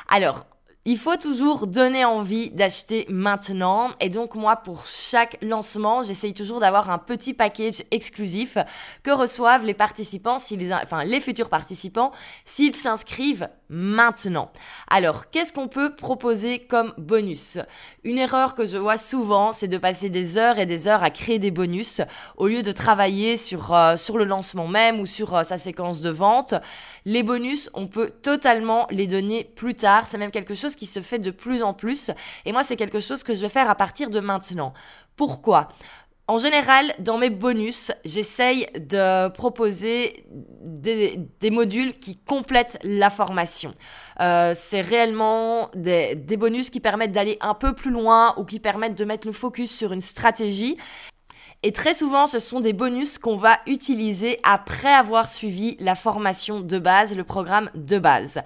Alors, 0.09 0.47
il 0.87 0.99
faut 0.99 1.17
toujours 1.17 1.67
donner 1.67 2.05
envie 2.05 2.51
d'acheter 2.51 3.07
maintenant. 3.09 3.91
Et 4.01 4.11
donc 4.11 4.35
moi, 4.35 4.57
pour 4.57 4.87
chaque 4.87 5.39
lancement, 5.41 6.03
j'essaye 6.03 6.35
toujours 6.35 6.61
d'avoir 6.61 6.91
un 6.91 6.99
petit 6.99 7.33
package 7.33 7.83
exclusif 7.91 8.59
que 9.03 9.11
reçoivent 9.11 9.65
les 9.65 9.73
participants, 9.73 10.37
enfin 10.83 11.05
les 11.05 11.21
futurs 11.21 11.49
participants, 11.49 12.13
s'ils 12.45 12.77
s'inscrivent 12.77 13.49
maintenant. 13.75 14.51
Alors, 14.89 15.31
qu'est-ce 15.31 15.53
qu'on 15.53 15.67
peut 15.67 15.97
proposer 15.97 16.61
comme 16.61 16.95
bonus? 16.97 17.59
Une 18.05 18.19
erreur 18.19 18.55
que 18.55 18.67
je 18.67 18.77
vois 18.77 18.97
souvent, 18.97 19.53
c'est 19.53 19.69
de 19.69 19.79
passer 19.79 20.11
des 20.11 20.39
heures 20.39 20.59
et 20.59 20.67
des 20.67 20.87
heures 20.87 21.03
à 21.03 21.11
créer 21.11 21.39
des 21.39 21.51
bonus 21.51 22.01
au 22.37 22.47
lieu 22.47 22.63
de 22.63 22.73
travailler 22.73 23.37
sur, 23.37 23.75
euh, 23.75 23.97
le 24.15 24.25
lancement 24.25 24.69
même 24.69 25.01
ou 25.01 25.07
sur 25.07 25.35
euh, 25.35 25.43
sa 25.43 25.59
séquence 25.59 26.01
de 26.01 26.11
vente. 26.11 26.55
Les 27.05 27.25
bonus, 27.25 27.69
on 27.75 27.89
peut 27.89 28.11
totalement 28.23 28.87
les 28.91 29.09
donner 29.09 29.45
plus 29.45 29.75
tard. 29.75 30.07
C'est 30.07 30.19
même 30.19 30.31
quelque 30.31 30.55
chose 30.55 30.77
qui 30.77 30.87
se 30.87 31.01
fait 31.01 31.19
de 31.19 31.33
plus 31.33 31.63
en 31.63 31.75
plus. 31.75 32.11
Et 32.45 32.53
moi, 32.53 32.63
c'est 32.63 32.77
quelque 32.77 33.01
chose 33.01 33.25
que 33.25 33.35
je 33.35 33.41
vais 33.41 33.49
faire 33.49 33.69
à 33.69 33.75
partir 33.75 34.09
de 34.09 34.21
maintenant. 34.21 34.73
Pourquoi? 35.17 35.69
En 36.27 36.39
général, 36.39 36.95
dans 37.01 37.19
mes 37.19 37.29
bonus, 37.29 37.93
j'essaye 38.05 38.67
de 38.75 39.29
proposer 39.29 40.25
des, 40.31 41.51
modules 41.51 41.99
qui 41.99 42.17
complètent 42.17 42.79
la 42.83 43.11
formation. 43.11 43.75
Euh, 44.21 44.55
c'est 44.57 44.81
réellement 44.81 45.71
des, 45.75 46.15
des 46.15 46.39
bonus 46.39 46.71
qui 46.71 46.81
permettent 46.81 47.13
d'aller 47.13 47.37
un 47.43 47.53
peu 47.53 47.75
plus 47.75 47.91
loin 47.91 48.35
ou 48.39 48.45
qui 48.45 48.59
permettent 48.59 48.95
de 48.95 49.05
mettre 49.05 49.27
le 49.27 49.35
focus 49.35 49.71
sur 49.71 49.93
une 49.93 50.01
stratégie. 50.01 50.79
Et 51.63 51.73
très 51.73 51.95
souvent, 51.95 52.27
ce 52.27 52.39
sont 52.39 52.61
des 52.61 52.75
bonus 52.75 53.19
qu'on 53.19 53.37
va 53.37 53.59
utiliser 53.67 54.39
après 54.43 54.93
avoir 54.93 55.29
suivi 55.31 55.77
la 55.81 55.95
formation 55.95 56.61
de 56.61 56.79
base, 56.79 57.17
le 57.17 57.25
programme 57.25 57.71
de 57.75 57.99
base. 57.99 58.43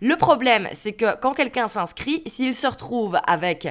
Le 0.00 0.16
problème, 0.16 0.68
c'est 0.74 0.94
que 0.94 1.16
quand 1.20 1.34
quelqu'un 1.34 1.68
s'inscrit, 1.68 2.22
s'il 2.26 2.54
se 2.54 2.66
retrouve 2.66 3.18
avec 3.26 3.68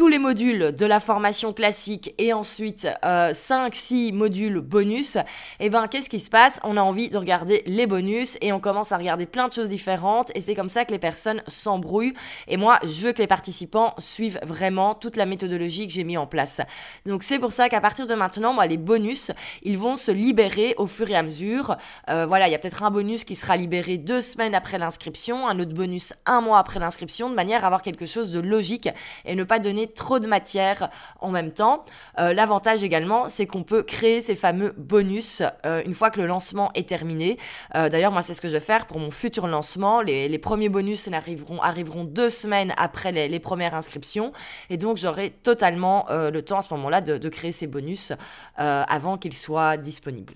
tous 0.00 0.08
les 0.08 0.18
modules 0.18 0.74
de 0.74 0.86
la 0.86 0.98
formation 0.98 1.52
classique 1.52 2.14
et 2.16 2.32
ensuite 2.32 2.88
5-6 3.02 3.04
euh, 3.04 4.16
modules 4.16 4.60
bonus, 4.60 5.16
et 5.16 5.66
eh 5.66 5.68
ben 5.68 5.88
qu'est-ce 5.88 6.08
qui 6.08 6.20
se 6.20 6.30
passe? 6.30 6.58
On 6.64 6.78
a 6.78 6.80
envie 6.80 7.10
de 7.10 7.18
regarder 7.18 7.62
les 7.66 7.86
bonus 7.86 8.38
et 8.40 8.50
on 8.54 8.60
commence 8.60 8.92
à 8.92 8.96
regarder 8.96 9.26
plein 9.26 9.46
de 9.46 9.52
choses 9.52 9.68
différentes 9.68 10.32
et 10.34 10.40
c'est 10.40 10.54
comme 10.54 10.70
ça 10.70 10.86
que 10.86 10.92
les 10.92 10.98
personnes 10.98 11.42
s'embrouillent. 11.48 12.14
Et 12.48 12.56
moi, 12.56 12.78
je 12.82 13.02
veux 13.02 13.12
que 13.12 13.18
les 13.18 13.26
participants 13.26 13.94
suivent 13.98 14.40
vraiment 14.42 14.94
toute 14.94 15.16
la 15.16 15.26
méthodologie 15.26 15.86
que 15.86 15.92
j'ai 15.92 16.04
mis 16.04 16.16
en 16.16 16.26
place. 16.26 16.62
Donc 17.04 17.22
c'est 17.22 17.38
pour 17.38 17.52
ça 17.52 17.68
qu'à 17.68 17.82
partir 17.82 18.06
de 18.06 18.14
maintenant, 18.14 18.54
moi, 18.54 18.64
les 18.64 18.78
bonus, 18.78 19.32
ils 19.64 19.76
vont 19.76 19.96
se 19.96 20.10
libérer 20.10 20.74
au 20.78 20.86
fur 20.86 21.10
et 21.10 21.14
à 21.14 21.22
mesure. 21.22 21.76
Euh, 22.08 22.24
voilà, 22.24 22.48
il 22.48 22.52
y 22.52 22.54
a 22.54 22.58
peut-être 22.58 22.84
un 22.84 22.90
bonus 22.90 23.24
qui 23.24 23.34
sera 23.34 23.58
libéré 23.58 23.98
deux 23.98 24.22
semaines 24.22 24.54
après 24.54 24.78
l'inscription, 24.78 25.46
un 25.46 25.60
autre 25.60 25.74
bonus 25.74 26.14
un 26.24 26.40
mois 26.40 26.58
après 26.58 26.80
l'inscription, 26.80 27.28
de 27.28 27.34
manière 27.34 27.64
à 27.64 27.66
avoir 27.66 27.82
quelque 27.82 28.06
chose 28.06 28.32
de 28.32 28.40
logique 28.40 28.88
et 29.26 29.34
ne 29.34 29.44
pas 29.44 29.58
donner 29.58 29.89
trop 29.94 30.18
de 30.18 30.26
matière 30.26 30.90
en 31.20 31.30
même 31.30 31.52
temps. 31.52 31.84
Euh, 32.18 32.32
l'avantage 32.32 32.82
également, 32.82 33.28
c'est 33.28 33.46
qu'on 33.46 33.62
peut 33.62 33.82
créer 33.82 34.20
ces 34.20 34.36
fameux 34.36 34.74
bonus 34.76 35.42
euh, 35.66 35.82
une 35.84 35.94
fois 35.94 36.10
que 36.10 36.20
le 36.20 36.26
lancement 36.26 36.70
est 36.74 36.88
terminé. 36.88 37.38
D'ailleurs, 37.74 38.12
moi, 38.12 38.22
c'est 38.22 38.34
ce 38.34 38.40
que 38.40 38.48
je 38.48 38.54
vais 38.54 38.60
faire 38.60 38.86
pour 38.86 38.98
mon 38.98 39.10
futur 39.10 39.46
lancement. 39.46 40.02
Les, 40.02 40.38
premiers 40.38 40.68
bonus 40.68 41.08
arriveront, 41.08 41.60
arriveront 41.60 42.04
deux 42.04 42.30
semaines 42.30 42.72
après 42.76 43.12
les, 43.12 43.40
premières 43.40 43.74
inscriptions. 43.74 44.32
Et 44.70 44.76
donc, 44.76 44.96
j'aurai 44.96 45.30
totalement 45.30 46.06
le 46.10 46.40
temps 46.40 46.58
à 46.58 46.62
ce 46.62 46.72
moment-là 46.74 47.00
de, 47.00 47.16
de 47.18 47.28
créer 47.28 47.52
ces 47.52 47.66
bonus 47.66 48.12
avant 48.56 49.18
qu'ils 49.18 49.34
soient 49.34 49.76
disponibles. 49.76 50.34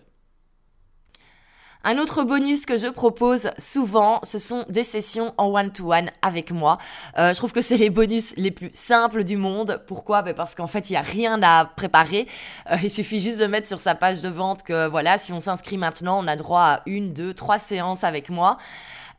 Un 1.87 1.99
autre 1.99 2.25
bonus 2.25 2.65
que 2.65 2.79
je 2.79 2.87
propose 2.87 3.51
souvent, 3.59 4.21
ce 4.23 4.39
sont 4.39 4.65
des 4.71 4.85
sessions 4.85 5.35
en 5.37 5.49
one-to-one 5.49 6.11
avec 6.23 6.51
moi. 6.51 6.79
Euh, 7.19 7.35
je 7.35 7.37
trouve 7.37 7.53
que 7.53 7.61
c'est 7.61 7.77
les 7.77 7.91
bonus 7.91 8.33
les 8.39 8.51
plus 8.51 8.71
simples 8.73 9.23
du 9.23 9.37
monde. 9.37 9.83
Pourquoi? 9.87 10.23
Ben 10.23 10.33
Parce 10.33 10.55
qu'en 10.55 10.67
fait, 10.67 10.89
il 10.89 10.95
n'y 10.95 10.97
a 10.97 11.03
rien 11.03 11.43
à 11.43 11.67
préparer. 11.67 12.27
Euh, 12.71 12.77
il 12.83 12.91
suffit 12.91 13.21
juste 13.21 13.39
de 13.39 13.47
mettre 13.47 13.69
sur 13.69 13.81
sa 13.81 13.95
page 13.95 14.23
de 14.23 14.31
vente 14.31 14.63
que 14.63 14.89
voilà, 14.89 15.19
si 15.19 15.31
on 15.35 15.41
s'inscrit 15.41 15.77
maintenant, 15.77 16.25
on 16.25 16.27
a 16.27 16.37
droit 16.37 16.63
à 16.63 16.83
une, 16.87 17.13
deux, 17.13 17.35
trois 17.35 17.59
séances 17.59 18.03
avec 18.03 18.31
moi. 18.31 18.57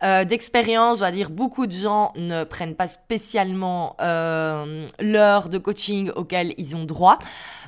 Euh, 0.03 0.23
d'expérience, 0.23 0.95
je 0.95 1.01
dois 1.01 1.11
dire, 1.11 1.29
beaucoup 1.29 1.67
de 1.67 1.71
gens 1.71 2.13
ne 2.15 2.43
prennent 2.45 2.75
pas 2.75 2.87
spécialement 2.87 3.95
l'heure 3.99 5.49
de 5.49 5.59
coaching 5.59 6.09
auquel 6.15 6.55
ils 6.57 6.75
ont 6.75 6.85
droit. 6.85 7.19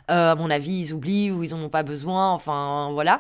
À 0.08 0.36
mon 0.36 0.50
avis, 0.50 0.80
ils 0.80 0.94
oublient 0.94 1.32
ou 1.32 1.44
ils 1.44 1.52
n'en 1.52 1.66
ont 1.66 1.70
pas 1.70 1.84
besoin. 1.84 2.32
Enfin, 2.32 2.90
voilà. 2.94 3.20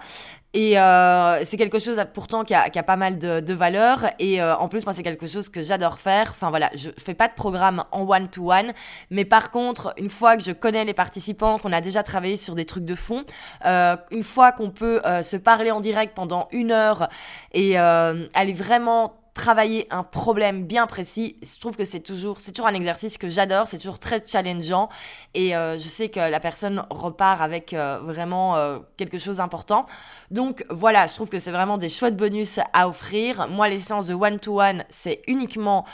Et 0.54 0.80
euh, 0.80 1.44
c'est 1.44 1.58
quelque 1.58 1.78
chose 1.78 2.02
pourtant 2.14 2.44
qui 2.44 2.54
a, 2.54 2.70
qui 2.70 2.80
a 2.80 2.84
pas 2.84 2.96
mal 2.96 3.20
de, 3.20 3.42
de 3.42 3.54
valeur. 3.54 4.06
Et 4.18 4.42
euh, 4.42 4.56
en 4.56 4.70
plus, 4.70 4.86
moi, 4.86 4.94
c'est 4.94 5.04
quelque 5.04 5.28
chose 5.28 5.50
que 5.50 5.62
j'adore 5.62 6.00
faire. 6.00 6.30
Enfin 6.32 6.50
voilà, 6.50 6.72
je 6.76 6.90
fais 6.98 7.14
pas 7.14 7.28
de 7.28 7.34
programme 7.34 7.84
en 7.92 8.08
one-to-one. 8.08 8.74
mais 9.12 9.26
par 9.26 9.52
contre, 9.52 9.94
une 9.98 10.10
fois 10.10 10.38
que 10.38 10.44
je 10.44 10.52
connais 10.52 10.86
les 10.86 10.94
participants, 10.94 11.60
qu'on 11.60 11.74
a 11.74 11.82
déjà 11.82 12.02
travaillé 12.02 12.38
sur 12.38 12.56
des 12.56 12.66
trucs 12.66 12.86
de 12.86 12.96
fond, 12.96 13.24
euh, 13.66 13.96
une 14.12 14.24
fois 14.24 14.52
qu'on 14.52 14.72
peut 14.72 15.02
euh, 15.06 15.22
se 15.22 15.38
parler 15.38 15.72
en 15.72 15.82
direct 15.82 16.16
pendant 16.16 16.48
une 16.52 16.72
heure 16.72 17.10
et 17.54 17.80
euh, 17.80 18.28
aller 18.34 18.54
vraiment 18.54 19.16
travailler 19.38 19.88
un 19.92 20.04
problème 20.04 20.66
bien 20.66 20.88
précis, 20.88 21.38
je 21.44 21.60
trouve 21.60 21.78
que 21.78 21.86
c'est 21.86 22.00
toujours, 22.00 22.40
c'est 22.40 22.52
toujours 22.52 22.68
un 22.68 22.74
exercice 22.74 23.18
que 23.20 23.30
j'adore, 23.30 23.68
c'est 23.68 23.78
toujours 23.78 24.00
très 24.00 24.22
challengeant 24.26 24.90
et 25.36 25.56
euh, 25.56 25.78
je 25.78 25.88
sais 25.88 26.10
que 26.10 26.20
la 26.20 26.40
personne 26.40 26.86
repart 26.90 27.40
avec 27.40 27.74
euh, 27.74 28.00
vraiment 28.00 28.56
euh, 28.56 28.80
quelque 28.98 29.20
chose 29.20 29.38
d'important. 29.38 29.86
Donc 30.32 30.66
voilà, 30.72 31.06
je 31.06 31.14
trouve 31.14 31.30
que 31.30 31.38
c'est 31.38 31.52
vraiment 31.52 31.78
des 31.78 31.88
chouettes 31.88 32.18
bonus 32.18 32.60
à 32.74 32.90
offrir. 32.90 33.48
Moi, 33.48 33.70
les 33.70 33.78
séances 33.78 34.08
de 34.08 34.16
one-to-one, 34.16 34.84
c'est 34.90 35.22
uniquement 35.28 35.86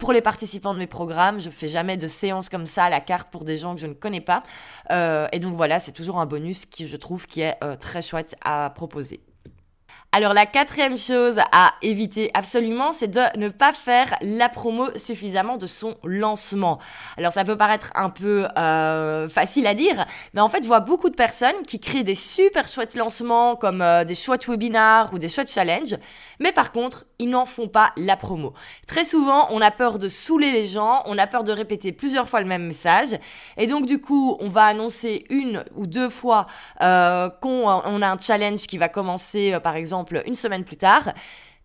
pour 0.00 0.12
les 0.12 0.22
participants 0.22 0.72
de 0.72 0.78
mes 0.78 0.86
programmes. 0.86 1.38
Je 1.38 1.50
fais 1.50 1.68
jamais 1.68 1.96
de 1.96 2.08
séances 2.08 2.48
comme 2.48 2.66
ça 2.66 2.84
à 2.84 2.90
la 2.90 3.00
carte 3.00 3.30
pour 3.30 3.44
des 3.44 3.58
gens 3.58 3.74
que 3.74 3.80
je 3.80 3.86
ne 3.86 3.94
connais 3.94 4.22
pas. 4.22 4.42
et 4.90 5.38
donc 5.38 5.54
voilà, 5.54 5.78
c'est 5.78 5.92
toujours 5.92 6.18
un 6.18 6.26
bonus 6.26 6.64
qui, 6.64 6.88
je 6.88 6.96
trouve, 6.96 7.26
qui 7.26 7.42
est 7.42 7.58
très 7.78 8.02
chouette 8.02 8.36
à 8.42 8.70
proposer. 8.74 9.20
Alors 10.16 10.32
la 10.32 10.46
quatrième 10.46 10.96
chose 10.96 11.38
à 11.52 11.74
éviter 11.82 12.30
absolument, 12.32 12.92
c'est 12.92 13.10
de 13.10 13.20
ne 13.36 13.50
pas 13.50 13.74
faire 13.74 14.14
la 14.22 14.48
promo 14.48 14.88
suffisamment 14.96 15.58
de 15.58 15.66
son 15.66 15.94
lancement. 16.04 16.78
Alors 17.18 17.34
ça 17.34 17.44
peut 17.44 17.58
paraître 17.58 17.90
un 17.94 18.08
peu 18.08 18.48
euh, 18.56 19.28
facile 19.28 19.66
à 19.66 19.74
dire, 19.74 20.06
mais 20.32 20.40
en 20.40 20.48
fait 20.48 20.62
je 20.62 20.68
vois 20.68 20.80
beaucoup 20.80 21.10
de 21.10 21.14
personnes 21.14 21.60
qui 21.66 21.80
créent 21.80 22.02
des 22.02 22.14
super 22.14 22.66
chouettes 22.66 22.94
lancements 22.94 23.56
comme 23.56 23.82
euh, 23.82 24.04
des 24.04 24.14
chouettes 24.14 24.48
webinars 24.48 25.12
ou 25.12 25.18
des 25.18 25.28
chouettes 25.28 25.52
challenges, 25.52 25.98
mais 26.40 26.50
par 26.50 26.72
contre 26.72 27.04
ils 27.18 27.28
n'en 27.28 27.44
font 27.44 27.68
pas 27.68 27.92
la 27.98 28.16
promo. 28.16 28.54
Très 28.86 29.04
souvent 29.04 29.48
on 29.50 29.60
a 29.60 29.70
peur 29.70 29.98
de 29.98 30.08
saouler 30.08 30.50
les 30.50 30.66
gens, 30.66 31.02
on 31.04 31.18
a 31.18 31.26
peur 31.26 31.44
de 31.44 31.52
répéter 31.52 31.92
plusieurs 31.92 32.26
fois 32.26 32.40
le 32.40 32.46
même 32.46 32.66
message, 32.66 33.18
et 33.58 33.66
donc 33.66 33.84
du 33.84 34.00
coup 34.00 34.38
on 34.40 34.48
va 34.48 34.64
annoncer 34.64 35.26
une 35.28 35.62
ou 35.74 35.86
deux 35.86 36.08
fois 36.08 36.46
euh, 36.80 37.28
qu'on 37.28 37.68
on 37.68 38.00
a 38.00 38.08
un 38.08 38.18
challenge 38.18 38.60
qui 38.60 38.78
va 38.78 38.88
commencer 38.88 39.58
par 39.62 39.76
une 40.26 40.34
semaine 40.34 40.64
plus 40.64 40.76
tard 40.76 41.12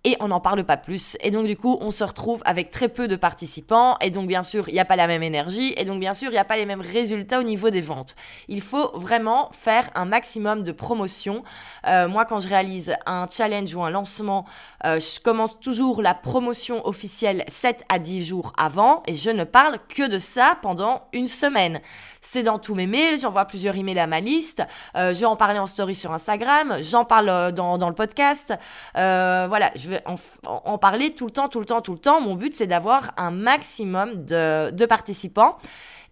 et 0.03 0.17
on 0.19 0.29
n'en 0.29 0.39
parle 0.39 0.63
pas 0.63 0.77
plus. 0.77 1.15
Et 1.21 1.31
donc 1.31 1.45
du 1.45 1.55
coup, 1.55 1.77
on 1.81 1.91
se 1.91 2.03
retrouve 2.03 2.41
avec 2.45 2.69
très 2.69 2.89
peu 2.89 3.07
de 3.07 3.15
participants, 3.15 3.97
et 4.01 4.09
donc 4.09 4.27
bien 4.27 4.43
sûr, 4.43 4.67
il 4.69 4.73
n'y 4.73 4.79
a 4.79 4.85
pas 4.85 4.95
la 4.95 5.07
même 5.07 5.23
énergie, 5.23 5.73
et 5.77 5.85
donc 5.85 5.99
bien 5.99 6.13
sûr, 6.13 6.29
il 6.29 6.33
n'y 6.33 6.39
a 6.39 6.45
pas 6.45 6.57
les 6.57 6.65
mêmes 6.65 6.81
résultats 6.81 7.39
au 7.39 7.43
niveau 7.43 7.69
des 7.69 7.81
ventes. 7.81 8.15
Il 8.47 8.61
faut 8.61 8.91
vraiment 8.95 9.49
faire 9.51 9.89
un 9.95 10.05
maximum 10.05 10.63
de 10.63 10.71
promotion. 10.71 11.43
Euh, 11.87 12.07
moi, 12.07 12.25
quand 12.25 12.39
je 12.39 12.47
réalise 12.47 12.95
un 13.05 13.27
challenge 13.29 13.75
ou 13.75 13.83
un 13.83 13.89
lancement, 13.89 14.45
euh, 14.85 14.99
je 14.99 15.19
commence 15.19 15.59
toujours 15.59 16.01
la 16.01 16.13
promotion 16.13 16.85
officielle 16.87 17.43
7 17.47 17.83
à 17.89 17.99
10 17.99 18.23
jours 18.23 18.53
avant, 18.57 19.03
et 19.07 19.15
je 19.15 19.29
ne 19.29 19.43
parle 19.43 19.77
que 19.87 20.07
de 20.07 20.17
ça 20.17 20.57
pendant 20.61 21.03
une 21.13 21.27
semaine. 21.27 21.79
C'est 22.21 22.43
dans 22.43 22.59
tous 22.59 22.75
mes 22.75 22.85
mails, 22.85 23.19
j'envoie 23.19 23.45
plusieurs 23.45 23.75
emails 23.75 23.99
à 23.99 24.05
ma 24.05 24.19
liste, 24.19 24.63
euh, 24.95 25.13
je 25.13 25.19
vais 25.19 25.25
en 25.25 25.35
parler 25.35 25.57
en 25.57 25.65
story 25.65 25.95
sur 25.95 26.13
Instagram, 26.13 26.75
j'en 26.81 27.03
parle 27.03 27.29
euh, 27.29 27.51
dans, 27.51 27.79
dans, 27.79 27.89
le 27.89 27.95
podcast. 27.95 28.53
Euh, 28.95 29.47
voilà, 29.49 29.71
je 29.75 29.89
vais 29.89 30.03
en, 30.05 30.15
en, 30.45 30.77
parler 30.77 31.15
tout 31.15 31.25
le 31.25 31.31
temps, 31.31 31.49
tout 31.49 31.59
le 31.59 31.65
temps, 31.65 31.81
tout 31.81 31.93
le 31.93 31.99
temps. 31.99 32.21
Mon 32.21 32.35
but, 32.35 32.53
c'est 32.53 32.67
d'avoir 32.67 33.11
un 33.17 33.31
maximum 33.31 34.23
de, 34.23 34.69
de 34.69 34.85
participants 34.85 35.57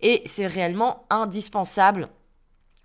et 0.01 0.23
c'est 0.25 0.47
réellement 0.47 1.05
indispensable 1.11 2.09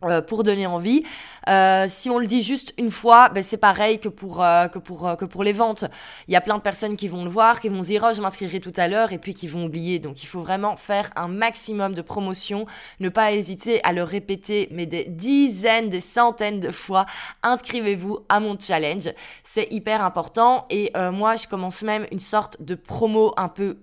euh, 0.08 0.20
pour 0.20 0.44
donner 0.44 0.66
envie. 0.66 1.02
Euh, 1.48 1.86
si 1.88 2.08
on 2.10 2.18
le 2.18 2.26
dit 2.26 2.42
juste 2.42 2.72
une 2.78 2.90
fois, 2.90 3.28
ben 3.28 3.42
c'est 3.42 3.58
pareil 3.58 3.98
que 3.98 4.08
pour, 4.08 4.42
euh, 4.42 4.66
que, 4.68 4.78
pour, 4.78 5.16
que 5.18 5.24
pour 5.24 5.44
les 5.44 5.52
ventes. 5.52 5.84
Il 6.28 6.32
y 6.32 6.36
a 6.36 6.40
plein 6.40 6.56
de 6.56 6.62
personnes 6.62 6.96
qui 6.96 7.08
vont 7.08 7.24
le 7.24 7.30
voir, 7.30 7.60
qui 7.60 7.68
vont 7.68 7.80
dire 7.80 8.06
oh, 8.08 8.12
je 8.14 8.20
m'inscrirai 8.20 8.60
tout 8.60 8.72
à 8.76 8.88
l'heure 8.88 9.12
et 9.12 9.18
puis 9.18 9.34
qui 9.34 9.46
vont 9.46 9.64
oublier. 9.66 9.98
Donc 9.98 10.22
il 10.22 10.26
faut 10.26 10.40
vraiment 10.40 10.76
faire 10.76 11.10
un 11.16 11.28
maximum 11.28 11.94
de 11.94 12.02
promotion, 12.02 12.66
ne 13.00 13.08
pas 13.08 13.32
hésiter 13.32 13.82
à 13.84 13.92
le 13.92 14.02
répéter, 14.02 14.68
mais 14.70 14.86
des 14.86 15.04
dizaines, 15.04 15.88
des 15.88 16.00
centaines 16.00 16.60
de 16.60 16.70
fois. 16.70 17.06
Inscrivez-vous 17.42 18.20
à 18.28 18.40
mon 18.40 18.58
challenge, 18.58 19.10
c'est 19.44 19.70
hyper 19.70 20.04
important. 20.04 20.66
Et 20.70 20.92
moi, 21.12 21.36
je 21.36 21.46
commence 21.46 21.82
même 21.82 22.06
une 22.10 22.18
sorte 22.18 22.62
de 22.62 22.74
promo 22.74 23.34
un 23.36 23.48
peu 23.48 23.78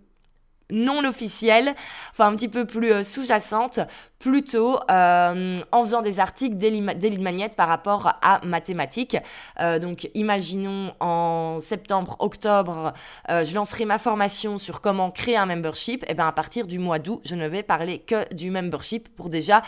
non 0.71 1.03
officielle, 1.03 1.75
enfin 2.11 2.27
un 2.27 2.35
petit 2.35 2.47
peu 2.47 2.65
plus 2.65 3.03
sous-jacente 3.03 3.79
plutôt 4.21 4.79
euh, 4.91 5.57
en 5.71 5.83
faisant 5.83 6.01
des 6.01 6.19
articles, 6.19 6.55
des 6.55 7.17
magnettes 7.17 7.55
par 7.55 7.67
rapport 7.67 8.13
à 8.21 8.39
mathématiques. 8.45 9.17
Euh, 9.59 9.79
donc 9.79 10.09
imaginons 10.13 10.93
en 10.99 11.57
septembre, 11.59 12.17
octobre, 12.19 12.93
euh, 13.29 13.43
je 13.43 13.55
lancerai 13.55 13.85
ma 13.85 13.97
formation 13.97 14.59
sur 14.59 14.79
comment 14.79 15.09
créer 15.09 15.37
un 15.37 15.47
membership. 15.47 16.03
Et 16.03 16.07
eh 16.09 16.13
bien 16.13 16.27
à 16.27 16.31
partir 16.31 16.67
du 16.67 16.77
mois 16.77 16.99
d'août, 16.99 17.21
je 17.25 17.33
ne 17.35 17.47
vais 17.47 17.63
parler 17.63 17.97
que 17.97 18.31
du 18.33 18.51
membership 18.51 19.09
pour 19.15 19.29
déjà 19.29 19.63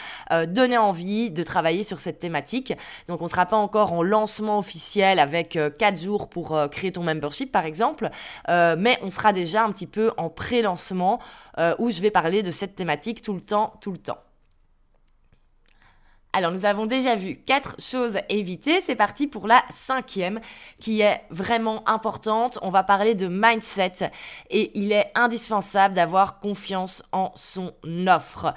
donner 0.47 0.77
envie 0.77 1.31
de 1.31 1.43
travailler 1.43 1.83
sur 1.83 1.99
cette 1.99 2.19
thématique. 2.19 2.73
Donc 3.07 3.21
on 3.21 3.25
ne 3.25 3.29
sera 3.29 3.45
pas 3.45 3.57
encore 3.57 3.93
en 3.93 4.03
lancement 4.03 4.59
officiel 4.59 5.19
avec 5.19 5.57
4 5.77 5.99
jours 5.99 6.29
pour 6.29 6.57
créer 6.69 6.91
ton 6.91 7.03
membership 7.03 7.51
par 7.51 7.65
exemple, 7.65 8.09
mais 8.47 8.99
on 9.01 9.09
sera 9.09 9.33
déjà 9.33 9.63
un 9.63 9.71
petit 9.71 9.87
peu 9.87 10.11
en 10.17 10.29
pré-lancement 10.29 11.19
où 11.79 11.89
je 11.89 12.01
vais 12.01 12.11
parler 12.11 12.43
de 12.43 12.51
cette 12.51 12.75
thématique 12.75 13.21
tout 13.21 13.33
le 13.33 13.41
temps, 13.41 13.73
tout 13.81 13.91
le 13.91 13.97
temps. 13.97 14.19
Alors 16.35 16.51
nous 16.51 16.65
avons 16.65 16.87
déjà 16.87 17.15
vu 17.15 17.35
quatre 17.35 17.75
choses 17.79 18.17
à 18.17 18.23
éviter. 18.29 18.81
C'est 18.81 18.95
parti 18.95 19.27
pour 19.27 19.45
la 19.45 19.63
cinquième 19.71 20.39
qui 20.79 21.01
est 21.01 21.21
vraiment 21.29 21.87
importante. 21.87 22.57
On 22.63 22.69
va 22.69 22.81
parler 22.81 23.13
de 23.13 23.27
mindset 23.27 24.11
et 24.49 24.71
il 24.73 24.91
est 24.91 25.11
indispensable 25.13 25.93
d'avoir 25.93 26.39
confiance 26.39 27.03
en 27.11 27.31
son 27.35 27.71
offre. 28.07 28.55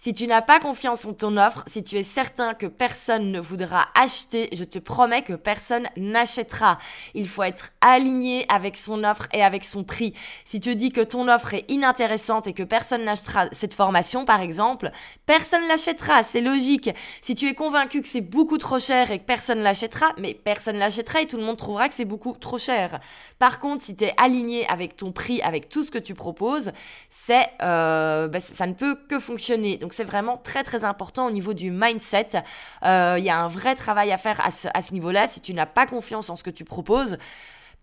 Si 0.00 0.14
tu 0.14 0.28
n'as 0.28 0.42
pas 0.42 0.60
confiance 0.60 1.04
en 1.06 1.12
ton 1.12 1.36
offre, 1.36 1.64
si 1.66 1.82
tu 1.82 1.96
es 1.96 2.04
certain 2.04 2.54
que 2.54 2.66
personne 2.66 3.32
ne 3.32 3.40
voudra 3.40 3.88
acheter, 3.96 4.48
je 4.52 4.62
te 4.62 4.78
promets 4.78 5.22
que 5.22 5.32
personne 5.32 5.88
n'achètera. 5.96 6.78
Il 7.14 7.26
faut 7.26 7.42
être 7.42 7.70
aligné 7.80 8.46
avec 8.48 8.76
son 8.76 9.02
offre 9.02 9.26
et 9.32 9.42
avec 9.42 9.64
son 9.64 9.82
prix. 9.82 10.14
Si 10.44 10.60
tu 10.60 10.76
dis 10.76 10.92
que 10.92 11.00
ton 11.00 11.26
offre 11.26 11.54
est 11.54 11.64
inintéressante 11.68 12.46
et 12.46 12.52
que 12.52 12.62
personne 12.62 13.04
n'achètera 13.04 13.46
cette 13.50 13.74
formation, 13.74 14.24
par 14.24 14.40
exemple, 14.40 14.92
personne 15.26 15.66
l'achètera. 15.66 16.22
C'est 16.22 16.42
logique. 16.42 16.90
Si 17.20 17.34
tu 17.34 17.48
es 17.48 17.54
convaincu 17.54 18.00
que 18.00 18.06
c'est 18.06 18.20
beaucoup 18.20 18.58
trop 18.58 18.78
cher 18.78 19.10
et 19.10 19.18
que 19.18 19.24
personne 19.24 19.64
l'achètera, 19.64 20.06
mais 20.16 20.32
personne 20.32 20.76
l'achètera 20.76 21.22
et 21.22 21.26
tout 21.26 21.38
le 21.38 21.42
monde 21.42 21.56
trouvera 21.56 21.88
que 21.88 21.94
c'est 21.94 22.04
beaucoup 22.04 22.36
trop 22.38 22.58
cher. 22.58 23.00
Par 23.40 23.58
contre, 23.58 23.82
si 23.82 23.96
tu 23.96 24.04
es 24.04 24.14
aligné 24.16 24.64
avec 24.68 24.94
ton 24.94 25.10
prix, 25.10 25.42
avec 25.42 25.68
tout 25.68 25.82
ce 25.82 25.90
que 25.90 25.98
tu 25.98 26.14
proposes, 26.14 26.70
c'est, 27.10 27.48
euh, 27.62 28.28
ben, 28.28 28.40
ça 28.40 28.68
ne 28.68 28.74
peut 28.74 28.96
que 29.08 29.18
fonctionner. 29.18 29.80
C'est 29.92 30.04
vraiment 30.04 30.36
très 30.36 30.62
très 30.62 30.84
important 30.84 31.26
au 31.26 31.30
niveau 31.30 31.54
du 31.54 31.70
mindset. 31.70 32.42
Euh, 32.84 33.16
il 33.18 33.24
y 33.24 33.30
a 33.30 33.38
un 33.38 33.48
vrai 33.48 33.74
travail 33.74 34.12
à 34.12 34.18
faire 34.18 34.40
à 34.42 34.82
ce 34.82 34.92
niveau-là. 34.92 35.26
Si 35.26 35.40
tu 35.40 35.54
n'as 35.54 35.66
pas 35.66 35.86
confiance 35.86 36.30
en 36.30 36.36
ce 36.36 36.44
que 36.44 36.50
tu 36.50 36.64
proposes, 36.64 37.18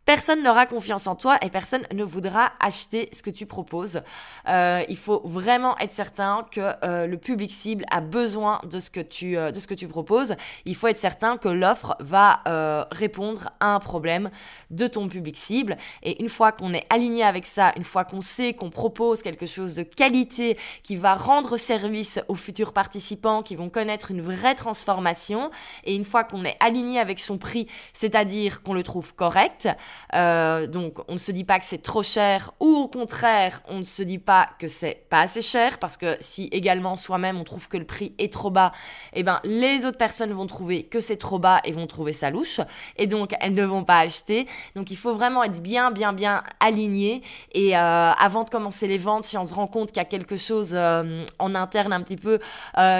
personne 0.05 0.43
n'aura 0.43 0.67
confiance 0.67 1.07
en 1.07 1.15
toi 1.15 1.37
et 1.41 1.49
personne 1.49 1.85
ne 1.93 2.03
voudra 2.03 2.51
acheter 2.59 3.09
ce 3.11 3.23
que 3.23 3.31
tu 3.31 3.45
proposes. 3.45 4.01
Euh, 4.47 4.83
il 4.87 4.97
faut 4.97 5.21
vraiment 5.25 5.77
être 5.79 5.91
certain 5.91 6.45
que 6.51 6.61
euh, 6.83 7.07
le 7.07 7.17
public 7.17 7.51
cible 7.51 7.85
a 7.89 8.01
besoin 8.01 8.61
de 8.69 8.79
ce 8.79 8.91
que 8.91 8.99
tu, 8.99 9.35
euh, 9.35 9.51
de 9.51 9.59
ce 9.59 9.67
que 9.67 9.73
tu 9.73 9.87
proposes. 9.87 10.35
Il 10.65 10.75
faut 10.75 10.87
être 10.87 10.97
certain 10.97 11.37
que 11.37 11.49
l'offre 11.49 11.95
va 11.99 12.43
répondre 12.91 13.49
à 13.59 13.73
un 13.73 13.79
problème 13.79 14.29
de 14.69 14.87
ton 14.87 15.07
public 15.07 15.35
cible. 15.35 15.77
Et 16.03 16.21
une 16.21 16.29
fois 16.29 16.51
qu'on 16.51 16.73
est 16.73 16.85
aligné 16.89 17.23
avec 17.23 17.45
ça, 17.45 17.73
une 17.75 17.83
fois 17.83 18.05
qu'on 18.05 18.21
sait 18.21 18.53
qu'on 18.53 18.69
propose 18.69 19.23
quelque 19.23 19.45
chose 19.45 19.73
de 19.75 19.83
qualité 19.83 20.57
qui 20.83 20.95
va 20.95 21.15
rendre 21.15 21.57
service 21.57 22.19
aux 22.27 22.35
futurs 22.35 22.73
participants, 22.73 23.41
qui 23.41 23.55
vont 23.55 23.69
connaître 23.69 24.11
une 24.11 24.21
vraie 24.21 24.55
transformation, 24.55 25.49
et 25.83 25.95
une 25.95 26.05
fois 26.05 26.23
qu'on 26.23 26.45
est 26.45 26.57
aligné 26.59 26.99
avec 26.99 27.19
son 27.19 27.37
prix, 27.37 27.67
c'est-à-dire 27.93 28.61
qu'on 28.61 28.73
le 28.73 28.83
trouve 28.83 29.15
correct, 29.15 29.67
euh, 30.13 30.67
donc, 30.67 30.99
on 31.07 31.13
ne 31.13 31.17
se 31.17 31.31
dit 31.31 31.43
pas 31.43 31.59
que 31.59 31.65
c'est 31.65 31.81
trop 31.81 32.03
cher 32.03 32.53
ou 32.59 32.75
au 32.75 32.87
contraire, 32.87 33.61
on 33.67 33.77
ne 33.77 33.83
se 33.83 34.03
dit 34.03 34.19
pas 34.19 34.49
que 34.59 34.67
c'est 34.67 35.05
pas 35.09 35.21
assez 35.21 35.41
cher 35.41 35.77
parce 35.79 35.97
que 35.97 36.15
si 36.19 36.45
également 36.51 36.95
soi-même 36.95 37.37
on 37.37 37.43
trouve 37.43 37.67
que 37.67 37.77
le 37.77 37.85
prix 37.85 38.13
est 38.17 38.31
trop 38.31 38.49
bas, 38.49 38.71
eh 39.13 39.23
ben 39.23 39.39
les 39.43 39.85
autres 39.85 39.97
personnes 39.97 40.31
vont 40.31 40.47
trouver 40.47 40.83
que 40.83 40.99
c'est 40.99 41.17
trop 41.17 41.39
bas 41.39 41.59
et 41.63 41.71
vont 41.71 41.87
trouver 41.87 42.13
ça 42.13 42.29
louche 42.29 42.59
et 42.97 43.07
donc 43.07 43.35
elles 43.39 43.53
ne 43.53 43.65
vont 43.65 43.83
pas 43.83 43.99
acheter. 43.99 44.47
Donc, 44.75 44.91
il 44.91 44.97
faut 44.97 45.13
vraiment 45.13 45.43
être 45.43 45.61
bien, 45.61 45.91
bien, 45.91 46.13
bien 46.13 46.43
aligné 46.59 47.21
et 47.53 47.75
euh, 47.75 47.79
avant 47.79 48.43
de 48.43 48.49
commencer 48.49 48.87
les 48.87 48.97
ventes, 48.97 49.25
si 49.25 49.37
on 49.37 49.45
se 49.45 49.53
rend 49.53 49.67
compte 49.67 49.89
qu'il 49.89 49.97
y 49.97 50.01
a 50.01 50.05
quelque 50.05 50.37
chose 50.37 50.71
euh, 50.73 51.25
en 51.39 51.55
interne 51.55 51.93
un 51.93 52.01
petit 52.01 52.17
peu 52.17 52.39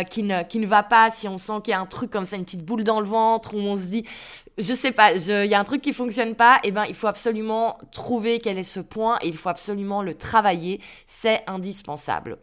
qui, 0.10 0.24
ne, 0.24 0.44
qui 0.44 0.60
ne 0.60 0.68
va 0.68 0.84
pas, 0.84 1.12
si 1.12 1.28
on 1.28 1.38
sent 1.38 1.62
qu'il 1.64 1.72
y 1.72 1.76
a 1.76 1.80
un 1.80 1.86
truc 1.86 2.10
comme 2.10 2.26
ça, 2.26 2.36
une 2.36 2.46
petite 2.46 2.66
boule 2.66 2.84
dans 2.84 3.00
le 3.00 3.06
ventre 3.06 3.54
où 3.54 3.58
on 3.58 3.78
se 3.78 3.92
dit 3.92 4.06
je 4.58 4.74
sais 4.74 4.92
pas, 4.92 5.14
il 5.14 5.50
y 5.50 5.54
a 5.54 5.60
un 5.60 5.64
truc 5.64 5.82
qui 5.82 5.94
fonctionne 5.94 6.36
pas, 6.36 6.58
et 6.64 6.70
eh 6.70 6.72
ben 6.72 6.86
il 6.88 6.96
faut 6.96 7.08
absolument 7.08 7.78
trouver 7.92 8.40
quel 8.40 8.58
est 8.58 8.64
ce 8.64 8.80
point 8.80 9.18
et 9.22 9.28
il 9.28 9.38
faut 9.38 9.50
absolument 9.50 10.02
le 10.02 10.16
travailler, 10.16 10.80
c'est 11.08 11.44
indispensable. 11.48 12.38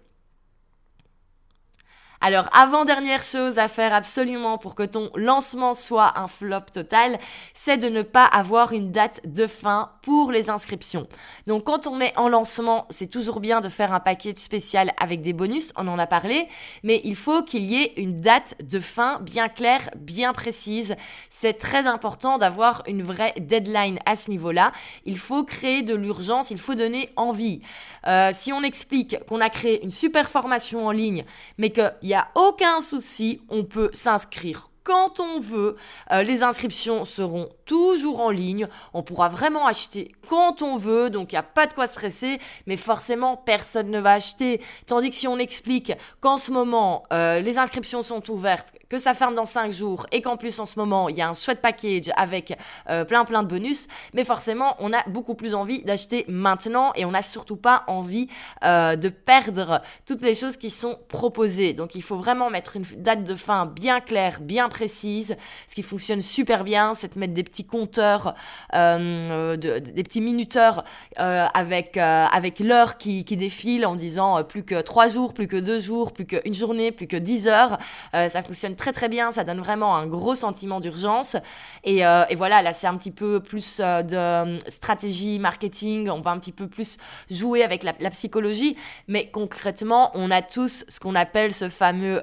Alors, 2.25 2.49
avant-dernière 2.53 3.25
chose 3.25 3.59
à 3.59 3.67
faire 3.67 3.93
absolument 3.93 4.57
pour 4.57 4.77
que 4.77 4.85
ton 4.85 5.11
lancement 5.17 5.75
soit 5.75 6.21
un 6.21 6.29
flop 6.29 6.61
total, 6.73 7.19
c'est 7.53 7.79
de 7.79 7.89
ne 7.89 8.03
pas 8.03 8.25
avoir 8.25 8.73
une 8.73 8.93
date 8.93 9.23
de 9.25 9.49
fin 9.49 9.91
pour 10.03 10.31
les 10.31 10.49
inscriptions. 10.49 11.09
Donc, 11.49 11.65
quand 11.65 11.89
on 11.89 12.01
est 12.01 12.17
en 12.17 12.29
lancement, 12.29 12.87
c'est 12.91 13.09
toujours 13.09 13.41
bien 13.41 13.59
de 13.59 13.69
faire 13.69 13.93
un 13.93 13.99
paquet 13.99 14.35
spécial 14.37 14.93
avec 15.01 15.21
des 15.21 15.33
bonus, 15.33 15.73
on 15.77 15.89
en 15.89 15.99
a 15.99 16.07
parlé, 16.07 16.47
mais 16.85 17.01
il 17.03 17.17
faut 17.17 17.43
qu'il 17.43 17.65
y 17.65 17.83
ait 17.83 17.93
une 17.97 18.21
date 18.21 18.55
de 18.63 18.79
fin 18.79 19.19
bien 19.23 19.49
claire, 19.49 19.91
bien 19.97 20.33
précise. 20.33 20.95
C'est 21.29 21.55
très 21.55 21.89
important 21.89 22.39
d'avoir 22.39 22.85
une 22.87 23.03
vraie 23.03 23.35
deadline 23.37 23.99
à 24.07 24.15
ce 24.15 24.31
niveau-là. 24.31 24.71
Il 25.07 25.19
faut 25.19 25.43
créer 25.43 25.83
de 25.83 25.97
l'urgence, 25.97 26.53
il 26.53 26.61
faut 26.61 26.77
donner 26.77 27.11
envie. 27.17 27.63
Euh, 28.07 28.31
si 28.33 28.53
on 28.53 28.63
explique 28.63 29.17
qu'on 29.29 29.41
a 29.41 29.51
créé 29.51 29.83
une 29.83 29.91
super 29.91 30.31
formation 30.31 30.87
en 30.87 30.93
ligne, 30.93 31.25
mais 31.59 31.71
qu'il 31.71 32.12
a 32.15 32.29
aucun 32.35 32.81
souci, 32.81 33.41
on 33.49 33.65
peut 33.65 33.91
s'inscrire 33.93 34.72
quand 34.85 35.21
on 35.21 35.39
veut. 35.39 35.77
Euh, 36.11 36.23
les 36.23 36.43
inscriptions 36.43 37.05
seront 37.05 37.49
toujours 37.67 38.21
en 38.21 38.31
ligne. 38.31 38.69
On 38.95 39.03
pourra 39.03 39.29
vraiment 39.29 39.67
acheter 39.67 40.13
quand 40.29 40.63
on 40.63 40.77
veut, 40.77 41.11
donc 41.11 41.33
il 41.33 41.35
n'y 41.35 41.39
a 41.39 41.43
pas 41.43 41.67
de 41.67 41.75
quoi 41.75 41.87
se 41.87 41.95
presser, 41.95 42.39
mais 42.67 42.77
forcément 42.77 43.37
personne 43.37 43.91
ne 43.91 44.01
va 44.01 44.13
acheter. 44.13 44.61
Tandis 44.87 45.11
que 45.11 45.17
si 45.17 45.29
on 45.29 45.39
explique 45.39 45.93
qu'en 46.21 46.39
ce 46.39 46.51
moment 46.51 47.05
euh, 47.13 47.41
les 47.41 47.59
inscriptions 47.59 48.03
sont 48.03 48.31
ouvertes, 48.31 48.73
que 48.89 48.99
ça 48.99 49.15
ferme 49.15 49.35
dans 49.35 49.45
5 49.45 49.73
jours 49.73 50.07
et 50.13 50.23
qu'en 50.23 50.37
plus 50.37 50.59
en 50.59 50.67
ce 50.67 50.79
moment 50.79 51.09
il 51.09 51.17
y 51.17 51.23
a 51.23 51.29
un 51.29 51.35
sweat 51.35 51.61
package 51.61 52.11
avec 52.17 52.57
euh, 52.89 53.05
plein 53.05 53.25
plein 53.25 53.43
de 53.43 53.49
bonus, 53.49 53.89
mais 54.15 54.25
forcément 54.25 54.77
on 54.79 54.93
a 54.93 55.03
beaucoup 55.09 55.35
plus 55.35 55.55
envie 55.55 55.83
d'acheter 55.83 56.25
maintenant 56.29 56.93
et 56.95 57.05
on 57.05 57.11
n'a 57.11 57.23
surtout 57.23 57.57
pas 57.57 57.85
envie 57.87 58.29
de 58.63 59.09
perdre 59.09 59.83
toutes 60.07 60.23
les 60.23 60.35
choses 60.35 60.57
qui 60.57 60.71
sont 60.71 60.99
proposées. 61.09 61.73
Donc 61.73 61.95
il 61.95 62.03
faut 62.03 62.17
vraiment 62.17 62.51
mettre 62.51 62.77
une 62.77 62.85
date 62.97 63.25
de 63.25 63.35
fin 63.35 63.67
bien 63.67 64.01
claire, 64.01 64.41
bien 64.41 64.69
précise. 64.73 65.37
Ce 65.69 65.75
qui 65.75 65.83
fonctionne 65.83 66.21
super 66.21 66.65
bien, 66.65 66.95
c'est 66.95 67.15
de 67.15 67.19
mettre 67.19 67.35
des 67.35 67.45
petits 67.45 67.65
compteurs, 67.65 68.35
euh, 68.75 69.57
des 69.57 70.03
petits 70.03 70.21
minuteurs 70.21 70.85
avec, 71.17 71.97
avec 71.97 72.59
l'heure 72.61 72.99
qui, 72.99 73.25
qui, 73.25 73.37
défile 73.37 73.87
en 73.87 73.95
disant 73.95 74.43
plus 74.45 74.65
que 74.65 74.81
3 74.81 75.09
jours, 75.09 75.35
plus 75.35 75.47
que 75.47 75.57
2 75.57 75.81
jours, 75.81 76.13
plus 76.13 76.27
qu'une 76.27 76.55
journée, 76.55 76.93
plus 76.93 77.07
que 77.07 77.17
10 77.17 77.49
heures. 77.49 77.79
ça 78.13 78.43
fonctionne 78.43 78.77
très 78.77 78.93
très 78.93 79.09
bien, 79.09 79.31
ça 79.33 79.45
donne 79.45 79.61
vraiment 79.61 79.97
un 79.97 80.07
gros 80.07 80.35
sentiment 80.35 80.81
d'urgence. 80.81 81.37
Et, 81.85 82.05
euh, 82.05 82.25
voilà, 82.37 82.63
là 82.63 82.73
c'est 82.73 82.87
un 82.87 82.97
petit 82.97 83.11
peu 83.11 83.41
plus 83.41 83.79
euh, 83.81 84.03
de 84.03 84.17
euh, 84.17 84.59
stratégie, 84.69 85.39
marketing, 85.39 86.09
on 86.09 86.21
va 86.21 86.31
un 86.31 86.39
petit 86.39 86.53
peu 86.53 86.67
plus 86.67 86.99
jouer 87.31 87.63
avec 87.63 87.83
la, 87.83 87.93
psychologie, 88.11 88.77
mais 89.09 89.31
concrètement, 89.31 90.11
on 90.15 90.31
a 90.31 90.43
tous 90.43 90.85
ce 90.89 91.01
qu'on 91.01 91.15
appelle 91.15 91.55
ce 91.55 91.69
fameux 91.69 92.21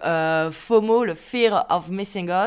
FOMO, 0.51 1.03
le 1.03 1.13
Fear 1.13 1.65
of 1.69 1.89
Missing 1.89 2.29
Out, 2.29 2.38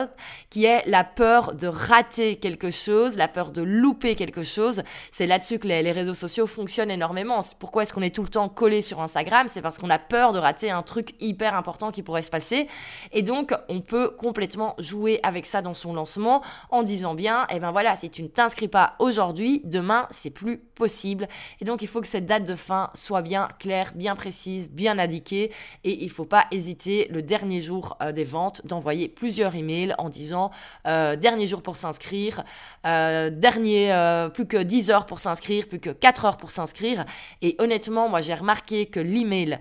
qui 0.51 0.65
est 0.65 0.83
la 0.87 1.05
peur 1.05 1.55
de 1.55 1.67
rater 1.67 2.37
quelque 2.37 2.71
chose, 2.71 3.17
la 3.17 3.29
peur 3.29 3.51
de 3.51 3.63
louper 3.63 4.15
quelque 4.15 4.43
chose. 4.43 4.83
C'est 5.11 5.27
là-dessus 5.27 5.59
que 5.59 5.69
les, 5.69 5.93
réseaux 5.93 6.15
sociaux 6.15 6.47
fonctionnent 6.47 6.91
énormément. 6.91 7.41
Pourquoi 7.59 7.83
est-ce 7.83 7.93
qu'on 7.93 8.03
est 8.03 8.15
tout 8.15 8.23
le 8.23 8.29
temps 8.29 8.49
collé 8.49 8.83
sur 8.83 9.01
Instagram? 9.01 9.47
C'est 9.49 9.63
parce 9.63 9.79
qu'on 9.79 9.91
a 9.91 9.99
peur 9.99 10.33
de 10.33 10.39
rater 10.39 10.71
un 10.71 10.83
truc 10.83 11.15
hyper 11.21 11.55
important 11.55 11.91
qui 11.91 12.03
pourrait 12.03 12.23
se 12.23 12.31
passer. 12.31 12.69
Et 13.13 13.23
donc, 13.23 13.55
on 13.69 13.81
peut 13.81 14.11
complètement 14.11 14.75
jouer 14.79 15.21
avec 15.23 15.47
ça 15.47 15.63
dans 15.63 15.75
son 15.75 15.95
lancement 15.95 16.43
en 16.71 16.83
disant 16.83 17.15
bien, 17.15 17.47
eh 17.51 17.61
ben 17.61 17.73
voilà, 17.73 17.97
si 17.97 18.11
tu 18.11 18.23
ne 18.23 18.29
t'inscris 18.29 18.69
pas 18.69 18.95
aujourd'hui, 18.99 19.63
demain, 19.65 20.09
c'est 20.11 20.31
plus 20.31 20.59
possible. 20.59 21.29
Et 21.61 21.65
donc, 21.65 21.83
il 21.83 21.89
faut 21.89 22.01
que 22.01 22.07
cette 22.07 22.27
date 22.27 22.45
de 22.45 22.57
fin 22.57 22.91
soit 22.95 23.23
bien 23.23 23.49
claire, 23.59 23.93
bien 23.95 24.17
précise, 24.17 24.71
bien 24.71 24.99
indiquée. 24.99 25.51
Et 25.85 26.05
il 26.05 26.11
faut 26.11 26.25
pas 26.25 26.47
hésiter 26.51 27.09
le 27.11 27.23
dernier 27.23 27.61
jour 27.61 27.97
euh, 28.03 28.13
des 28.13 28.25
ventes 28.25 28.63
d'envoyer 28.65 29.09
plusieurs 29.09 29.55
emails 29.55 29.82
en 29.99 30.09
disant 30.09 30.51
euh, 30.87 31.17
dernier 31.17 31.47
jour 31.47 31.63
pour 31.63 31.77
s'inscrire, 31.77 32.45
euh, 32.87 33.31
dernier, 33.31 33.93
plus 34.35 34.47
que 34.47 34.57
10 34.57 34.91
heures 34.91 35.07
pour 35.07 35.21
s'inscrire, 35.21 35.69
plus 35.69 35.81
que 35.81 35.91
4 35.91 36.25
heures 36.25 36.37
pour 36.37 36.51
s'inscrire. 36.51 37.05
Et 37.43 37.57
honnêtement, 37.59 38.09
moi, 38.09 38.21
j'ai 38.21 38.35
remarqué 38.35 38.87
que 38.87 39.01
l'email 39.01 39.59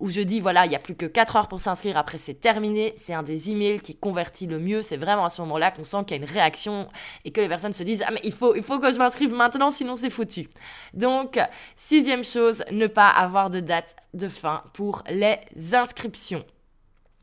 où 0.00 0.10
je 0.10 0.20
dis 0.20 0.40
voilà, 0.40 0.66
il 0.66 0.72
y 0.72 0.76
a 0.76 0.80
plus 0.80 0.96
que 0.96 1.06
4 1.06 1.36
heures 1.36 1.48
pour 1.48 1.60
s'inscrire, 1.60 1.96
après 1.96 2.18
c'est 2.18 2.34
terminé, 2.34 2.92
c'est 2.96 3.14
un 3.14 3.22
des 3.22 3.50
emails 3.50 3.80
qui 3.80 3.94
convertit 3.94 4.46
le 4.46 4.58
mieux. 4.58 4.82
C'est 4.82 4.96
vraiment 4.96 5.24
à 5.24 5.28
ce 5.28 5.40
moment-là 5.42 5.70
qu'on 5.70 5.84
sent 5.84 5.98
qu'il 6.06 6.16
y 6.16 6.20
a 6.20 6.24
une 6.24 6.30
réaction 6.30 6.88
et 7.24 7.30
que 7.30 7.40
les 7.40 7.48
personnes 7.48 7.72
se 7.72 7.82
disent 7.82 8.04
Ah, 8.06 8.10
mais 8.12 8.20
faut, 8.30 8.54
il 8.54 8.62
faut 8.62 8.78
que 8.78 8.92
je 8.92 8.98
m'inscrive 8.98 9.32
maintenant, 9.32 9.70
sinon 9.70 9.96
c'est 9.96 10.10
foutu. 10.10 10.48
Donc, 10.94 11.38
sixième 11.76 12.24
chose, 12.24 12.64
ne 12.70 12.86
pas 12.86 13.08
avoir 13.08 13.50
de 13.50 13.60
date 13.60 13.96
de 14.14 14.28
fin 14.28 14.62
pour 14.72 15.02
les 15.08 15.38
inscriptions. 15.72 16.44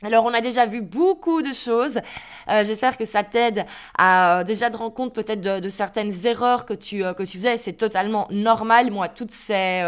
Alors 0.03 0.25
on 0.25 0.33
a 0.33 0.41
déjà 0.41 0.65
vu 0.65 0.81
beaucoup 0.81 1.41
de 1.41 1.53
choses. 1.53 2.01
Euh, 2.49 2.65
j'espère 2.65 2.97
que 2.97 3.05
ça 3.05 3.23
t'aide 3.23 3.65
à 3.97 4.39
euh, 4.39 4.43
déjà 4.43 4.69
te 4.69 4.75
rendre 4.75 4.93
compte 4.93 5.15
peut-être 5.15 5.39
de, 5.39 5.69
certaines 5.69 6.13
erreurs 6.25 6.65
que 6.65 6.73
tu, 6.73 7.05
euh, 7.05 7.13
que 7.13 7.23
tu 7.23 7.37
faisais. 7.37 7.55
C'est 7.55 7.73
totalement 7.73 8.27
normal. 8.29 8.91
Moi, 8.91 9.07
toutes 9.07 9.31
ces, 9.31 9.81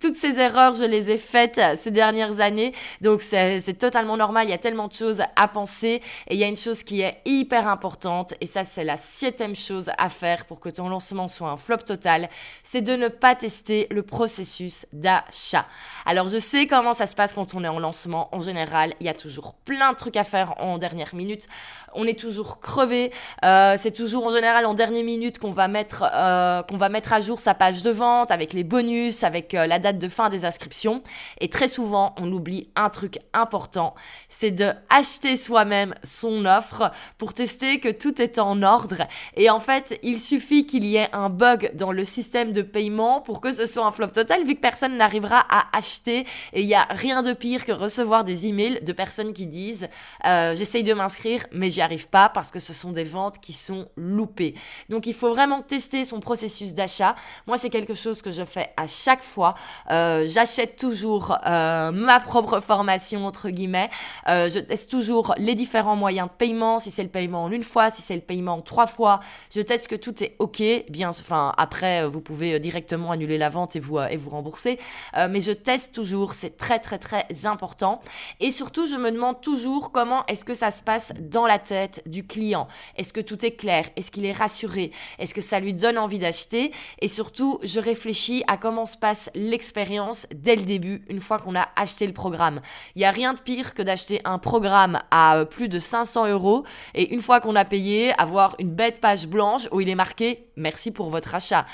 toutes 0.00 0.14
ces 0.14 0.38
erreurs, 0.38 0.72
je 0.72 0.84
les 0.84 1.10
ai 1.10 1.18
faites 1.18 1.60
ces 1.76 1.90
dernières 1.90 2.40
années. 2.40 2.72
Donc 3.02 3.20
c'est 3.20 3.78
totalement 3.78 4.16
normal. 4.16 4.46
Il 4.46 4.50
y 4.50 4.54
a 4.54 4.58
tellement 4.58 4.88
de 4.88 4.94
choses 4.94 5.22
à 5.36 5.48
penser. 5.48 6.00
Et 6.28 6.34
il 6.34 6.38
y 6.38 6.44
a 6.44 6.48
une 6.48 6.56
chose 6.56 6.82
qui 6.82 7.02
est 7.02 7.20
hyper 7.26 7.68
importante. 7.68 8.32
Et 8.40 8.46
ça, 8.46 8.64
c'est 8.64 8.84
la 8.84 8.96
septième 8.96 9.54
chose 9.54 9.90
à 9.98 10.08
faire 10.08 10.46
pour 10.46 10.60
que 10.60 10.70
ton 10.70 10.88
lancement 10.88 11.28
soit 11.28 11.50
un 11.50 11.58
flop 11.58 11.76
total. 11.78 12.30
C'est 12.62 12.80
de 12.80 12.96
ne 12.96 13.08
pas 13.08 13.34
tester 13.34 13.86
le 13.90 14.02
processus 14.02 14.86
d'achat. 14.94 15.66
Alors 16.06 16.28
je 16.28 16.38
sais 16.38 16.66
comment 16.66 16.94
ça 16.94 17.06
se 17.06 17.14
passe 17.14 17.34
quand 17.34 17.54
on 17.54 17.62
est 17.64 17.68
en 17.68 17.78
lancement. 17.78 18.34
En 18.34 18.40
général, 18.40 18.94
il 19.00 19.06
y 19.06 19.10
a 19.10 19.14
toujours 19.14 19.41
plein 19.50 19.92
de 19.92 19.96
trucs 19.96 20.16
à 20.16 20.24
faire 20.24 20.54
en 20.58 20.78
dernière 20.78 21.14
minute. 21.14 21.48
On 21.94 22.06
est 22.06 22.18
toujours 22.18 22.60
crevé. 22.60 23.12
Euh, 23.44 23.74
c'est 23.76 23.92
toujours 23.92 24.26
en 24.26 24.30
général 24.30 24.66
en 24.66 24.74
dernière 24.74 25.04
minute 25.04 25.38
qu'on 25.38 25.50
va 25.50 25.68
mettre 25.68 26.04
euh, 26.14 26.62
qu'on 26.62 26.76
va 26.76 26.88
mettre 26.88 27.12
à 27.12 27.20
jour 27.20 27.40
sa 27.40 27.54
page 27.54 27.82
de 27.82 27.90
vente 27.90 28.30
avec 28.30 28.52
les 28.52 28.64
bonus, 28.64 29.24
avec 29.24 29.54
euh, 29.54 29.66
la 29.66 29.78
date 29.78 29.98
de 29.98 30.08
fin 30.08 30.28
des 30.28 30.44
inscriptions. 30.44 31.02
Et 31.40 31.48
très 31.48 31.68
souvent, 31.68 32.14
on 32.18 32.30
oublie 32.32 32.68
un 32.76 32.88
truc 32.88 33.18
important, 33.32 33.94
c'est 34.28 34.50
de 34.50 34.72
acheter 34.88 35.36
soi-même 35.36 35.94
son 36.02 36.46
offre 36.46 36.90
pour 37.18 37.34
tester 37.34 37.80
que 37.80 37.88
tout 37.88 38.20
est 38.20 38.38
en 38.38 38.62
ordre. 38.62 39.06
Et 39.36 39.50
en 39.50 39.60
fait, 39.60 39.98
il 40.02 40.20
suffit 40.20 40.66
qu'il 40.66 40.84
y 40.84 40.96
ait 40.96 41.08
un 41.12 41.28
bug 41.28 41.72
dans 41.74 41.92
le 41.92 42.04
système 42.04 42.52
de 42.52 42.62
paiement 42.62 43.20
pour 43.20 43.40
que 43.40 43.52
ce 43.52 43.66
soit 43.66 43.84
un 43.84 43.90
flop 43.90 44.08
total, 44.08 44.44
vu 44.44 44.54
que 44.54 44.60
personne 44.60 44.96
n'arrivera 44.96 45.44
à 45.48 45.76
acheter. 45.76 46.26
Et 46.52 46.62
il 46.62 46.66
n'y 46.66 46.74
a 46.74 46.86
rien 46.90 47.22
de 47.22 47.32
pire 47.32 47.64
que 47.64 47.72
recevoir 47.72 48.24
des 48.24 48.46
emails 48.46 48.80
de 48.82 48.92
personnes 48.92 49.31
qui 49.32 49.46
disent 49.46 49.88
euh, 50.26 50.54
j'essaye 50.54 50.82
de 50.82 50.94
m'inscrire 50.94 51.46
mais 51.52 51.70
j'y 51.70 51.80
arrive 51.80 52.08
pas 52.08 52.28
parce 52.28 52.50
que 52.50 52.58
ce 52.58 52.72
sont 52.72 52.92
des 52.92 53.04
ventes 53.04 53.38
qui 53.40 53.52
sont 53.52 53.88
loupées. 53.96 54.54
Donc 54.88 55.06
il 55.06 55.14
faut 55.14 55.30
vraiment 55.30 55.62
tester 55.62 56.04
son 56.04 56.20
processus 56.20 56.74
d'achat. 56.74 57.14
Moi 57.46 57.56
c'est 57.58 57.70
quelque 57.70 57.94
chose 57.94 58.22
que 58.22 58.30
je 58.30 58.44
fais 58.44 58.70
à 58.76 58.86
chaque 58.86 59.22
fois. 59.22 59.54
Euh, 59.90 60.26
j'achète 60.28 60.76
toujours 60.76 61.36
euh, 61.46 61.90
ma 61.92 62.20
propre 62.20 62.60
formation 62.60 63.26
entre 63.26 63.50
guillemets. 63.50 63.90
je 64.26 64.58
teste 64.58 64.90
toujours 64.90 65.34
les 65.38 65.54
différents 65.54 65.96
moyens 65.96 66.28
de 66.28 66.32
paiement, 66.32 66.78
si 66.78 66.90
c'est 66.90 67.02
le 67.02 67.08
paiement 67.08 67.44
en 67.44 67.50
une 67.50 67.64
fois, 67.64 67.90
si 67.90 68.02
c'est 68.02 68.14
le 68.14 68.20
paiement 68.20 68.54
en 68.54 68.62
trois 68.62 68.86
fois. 68.86 69.20
Je 69.54 69.60
teste 69.60 69.88
que 69.88 69.96
tout 69.96 70.22
est 70.22 70.36
ok. 70.38 70.62
Bien, 70.90 71.10
enfin 71.10 71.52
après 71.56 72.06
vous 72.06 72.20
pouvez 72.20 72.60
directement 72.60 73.10
annuler 73.10 73.38
la 73.38 73.48
vente 73.48 73.76
et 73.76 73.80
vous 73.80 73.98
et 73.98 74.16
vous 74.16 74.30
rembourser. 74.30 74.78
mais 75.16 75.40
je 75.40 75.52
teste 75.52 75.94
toujours. 75.94 76.34
C'est 76.34 76.56
très 76.56 76.78
très 76.78 76.98
très 76.98 77.26
important. 77.44 78.00
Et 78.40 78.50
surtout 78.50 78.86
je 78.86 78.96
me 78.96 79.10
demande 79.10 79.21
toujours 79.32 79.92
comment 79.92 80.26
est-ce 80.26 80.44
que 80.44 80.54
ça 80.54 80.70
se 80.70 80.82
passe 80.82 81.12
dans 81.20 81.46
la 81.46 81.58
tête 81.58 82.02
du 82.06 82.26
client. 82.26 82.66
Est-ce 82.96 83.12
que 83.12 83.20
tout 83.20 83.46
est 83.46 83.52
clair? 83.52 83.84
Est-ce 83.96 84.10
qu'il 84.10 84.24
est 84.24 84.32
rassuré? 84.32 84.90
Est-ce 85.18 85.32
que 85.32 85.40
ça 85.40 85.60
lui 85.60 85.74
donne 85.74 85.96
envie 85.96 86.18
d'acheter? 86.18 86.72
Et 87.00 87.08
surtout, 87.08 87.60
je 87.62 87.78
réfléchis 87.78 88.42
à 88.48 88.56
comment 88.56 88.84
se 88.84 88.96
passe 88.96 89.30
l'expérience 89.34 90.26
dès 90.34 90.56
le 90.56 90.62
début, 90.62 91.04
une 91.08 91.20
fois 91.20 91.38
qu'on 91.38 91.54
a 91.54 91.68
acheté 91.76 92.06
le 92.06 92.12
programme. 92.12 92.60
Il 92.96 92.98
n'y 92.98 93.04
a 93.04 93.12
rien 93.12 93.34
de 93.34 93.40
pire 93.40 93.74
que 93.74 93.82
d'acheter 93.82 94.20
un 94.24 94.38
programme 94.38 94.98
à 95.10 95.36
euh, 95.36 95.44
plus 95.44 95.68
de 95.68 95.78
500 95.78 96.26
euros 96.28 96.64
et 96.94 97.14
une 97.14 97.22
fois 97.22 97.40
qu'on 97.40 97.54
a 97.54 97.64
payé, 97.64 98.12
avoir 98.20 98.56
une 98.58 98.74
bête 98.74 99.00
page 99.00 99.28
blanche 99.28 99.68
où 99.70 99.80
il 99.80 99.88
est 99.88 99.94
marqué 99.94 100.48
merci 100.56 100.90
pour 100.90 101.08
votre 101.10 101.34
achat 101.34 101.64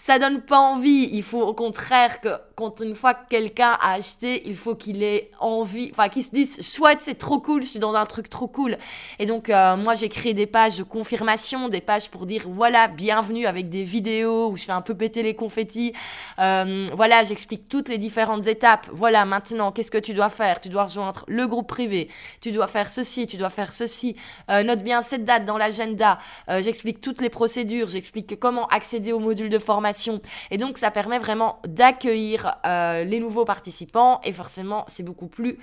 ça 0.00 0.18
donne 0.18 0.40
pas 0.40 0.58
envie. 0.58 1.10
Il 1.12 1.22
faut 1.22 1.42
au 1.42 1.52
contraire 1.52 2.20
que 2.22 2.30
quand 2.60 2.80
une 2.80 2.94
fois 2.94 3.14
que 3.14 3.28
quelqu'un 3.28 3.76
a 3.80 3.94
acheté, 3.94 4.42
il 4.46 4.54
faut 4.54 4.74
qu'il 4.74 5.02
ait 5.02 5.30
envie, 5.40 5.88
enfin 5.92 6.08
qu'il 6.10 6.22
se 6.22 6.30
dise 6.30 6.60
chouette, 6.62 6.98
c'est 7.00 7.16
trop 7.16 7.40
cool, 7.40 7.62
je 7.62 7.68
suis 7.68 7.78
dans 7.78 7.94
un 7.94 8.04
truc 8.04 8.28
trop 8.28 8.48
cool. 8.48 8.76
Et 9.18 9.26
donc 9.26 9.48
euh, 9.48 9.76
moi 9.76 9.94
j'ai 9.94 10.08
créé 10.08 10.34
des 10.34 10.46
pages 10.46 10.76
de 10.76 10.82
confirmation, 10.82 11.68
des 11.68 11.80
pages 11.80 12.10
pour 12.10 12.26
dire 12.26 12.44
voilà 12.46 12.88
bienvenue 12.88 13.46
avec 13.46 13.68
des 13.68 13.82
vidéos 13.82 14.50
où 14.50 14.56
je 14.56 14.64
fais 14.64 14.72
un 14.72 14.82
peu 14.82 14.94
péter 14.94 15.22
les 15.22 15.34
confettis. 15.34 15.94
Euh, 16.38 16.86
voilà 16.94 17.24
j'explique 17.24 17.68
toutes 17.68 17.88
les 17.88 17.98
différentes 17.98 18.46
étapes. 18.46 18.88
Voilà 18.92 19.24
maintenant 19.24 19.72
qu'est-ce 19.72 19.90
que 19.90 19.98
tu 19.98 20.12
dois 20.12 20.30
faire? 20.30 20.60
Tu 20.60 20.68
dois 20.68 20.84
rejoindre 20.84 21.24
le 21.28 21.46
groupe 21.46 21.66
privé. 21.66 22.08
Tu 22.42 22.52
dois 22.52 22.66
faire 22.66 22.90
ceci, 22.90 23.26
tu 23.26 23.38
dois 23.38 23.50
faire 23.50 23.72
ceci. 23.72 24.16
Euh, 24.50 24.62
note 24.62 24.82
bien 24.82 25.02
cette 25.02 25.24
date 25.24 25.46
dans 25.46 25.56
l'agenda. 25.56 26.18
j'explique 26.48 27.00
toutes 27.00 27.22
les 27.22 27.30
procédures. 27.30 27.88
J'explique 27.88 28.38
comment 28.38 28.66
accéder 28.68 29.12
au 29.12 29.18
module 29.18 29.48
de 29.48 29.58
formation 29.58 30.20
et 30.50 30.58
donc, 30.58 30.78
ça 30.78 30.90
permet 30.90 31.18
vraiment 31.18 31.60
d'accueillir 31.66 32.49
euh, 32.66 33.04
les 33.04 33.20
nouveaux 33.20 33.44
participants 33.44 34.20
et 34.24 34.32
forcément, 34.32 34.84
c'est 34.88 35.02
beaucoup 35.02 35.28
plus 35.28 35.58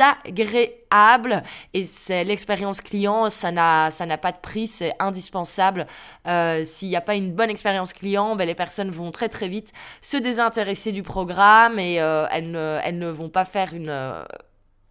agréable. 0.00 1.42
Et 1.74 1.84
c'est 1.84 2.24
l'expérience 2.24 2.80
client, 2.80 3.30
ça 3.30 3.50
n'a, 3.52 3.90
ça 3.90 4.06
n'a 4.06 4.18
pas 4.18 4.32
de 4.32 4.38
prix, 4.38 4.66
c'est 4.68 4.94
indispensable. 4.98 5.86
Euh, 6.26 6.64
s'il 6.64 6.88
n'y 6.88 6.96
a 6.96 7.00
pas 7.00 7.14
une 7.14 7.32
bonne 7.32 7.50
expérience 7.50 7.92
client, 7.92 8.36
ben, 8.36 8.46
les 8.46 8.54
personnes 8.54 8.90
vont 8.90 9.10
très 9.10 9.28
très 9.28 9.48
vite 9.48 9.72
se 10.00 10.16
désintéresser 10.16 10.92
du 10.92 11.02
programme 11.02 11.78
et 11.78 12.00
euh, 12.00 12.26
elles, 12.30 12.50
ne, 12.50 12.78
elles 12.84 12.98
ne 12.98 13.10
vont 13.10 13.28
pas 13.28 13.44
faire 13.44 13.74
une 13.74 13.92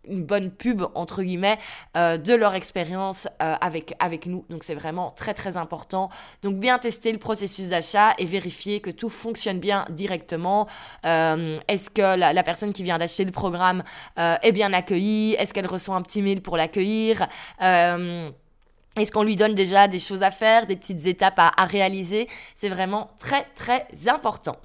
une 0.09 0.23
bonne 0.23 0.51
pub 0.51 0.83
entre 0.95 1.23
guillemets 1.23 1.57
euh, 1.95 2.17
de 2.17 2.33
leur 2.33 2.55
expérience 2.55 3.27
euh, 3.41 3.55
avec, 3.61 3.93
avec 3.99 4.25
nous. 4.25 4.45
Donc 4.49 4.63
c'est 4.63 4.75
vraiment 4.75 5.11
très 5.11 5.33
très 5.33 5.57
important. 5.57 6.09
Donc 6.41 6.55
bien 6.55 6.79
tester 6.79 7.11
le 7.11 7.17
processus 7.17 7.69
d'achat 7.69 8.13
et 8.17 8.25
vérifier 8.25 8.79
que 8.79 8.89
tout 8.89 9.09
fonctionne 9.09 9.59
bien 9.59 9.85
directement. 9.89 10.67
Euh, 11.05 11.55
est-ce 11.67 11.89
que 11.89 12.15
la, 12.17 12.43
personne 12.43 12.73
qui 12.73 12.83
vient 12.83 12.97
d'acheter 12.97 13.25
le 13.25 13.31
programme 13.31 13.83
est 14.17 14.51
bien 14.51 14.71
accueillie? 14.73 15.33
Est-ce 15.33 15.53
qu'elle 15.53 15.67
reçoit 15.67 15.95
un 15.95 16.01
petit 16.01 16.21
mail 16.21 16.41
pour 16.41 16.55
l'accueillir? 16.57 17.27
Est-ce 17.59 19.11
qu'on 19.11 19.23
lui 19.23 19.35
donne 19.35 19.53
déjà 19.53 19.87
des 19.87 19.99
choses 19.99 20.23
à 20.23 20.31
faire, 20.31 20.65
des 20.65 20.75
petites 20.75 21.05
étapes 21.05 21.39
à 21.39 21.65
réaliser? 21.65 22.27
C'est 22.55 22.69
vraiment 22.69 23.11
très 23.19 23.45
très 23.55 23.87
important. 24.07 24.57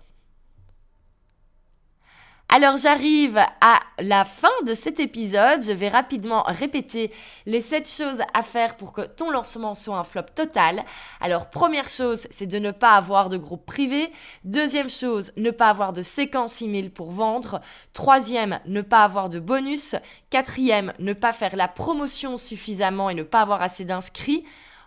Alors 2.55 2.77
j'arrive 2.77 3.39
à 3.63 3.81
la 3.99 4.27
fin 4.27 4.51
de 4.67 4.75
cet 4.75 5.01
épisode. 5.01 5.63
Je 5.63 5.73
vais 5.73 5.89
rapidement 5.89 6.43
répéter 6.43 7.11
les 7.47 7.63
7 7.63 7.89
choses 7.89 8.23
à 8.35 8.43
faire 8.43 8.77
pour 8.77 8.93
que 8.93 9.01
ton 9.01 9.31
lancement 9.31 9.75
soit 9.75 9.97
un 9.97 10.05
flop 10.05 10.25
total. 10.35 10.85
Alors 11.23 11.49
première 11.49 11.89
chose, 11.89 12.27
c'est 12.31 12.47
de 12.47 12.59
ne 12.59 12.71
pas 12.71 12.91
avoir 12.91 13.31
de 13.31 13.39
groupe 13.39 13.65
privé. 13.65 14.13
Deuxième 14.45 14.91
chose, 14.91 15.33
ne 15.39 15.51
pas 15.51 15.71
avoir 15.71 15.95
de 15.95 16.03
séquence 16.03 16.61
email 16.61 16.91
pour 16.91 17.11
vendre. 17.11 17.63
Troisième, 17.95 18.61
ne 18.67 18.83
pas 18.83 19.03
avoir 19.03 19.31
de 19.31 19.41
bonus. 19.41 19.97
Quatrième, 20.29 20.93
ne 20.99 21.15
pas 21.15 21.33
faire 21.33 21.57
la 21.57 21.69
promotion 21.69 22.37
suffisamment 22.37 23.09
et 23.09 23.15
ne 23.15 23.23
pas 23.23 23.41
avoir 23.41 23.63
assez 23.63 23.87
d'inscrits. 23.87 24.45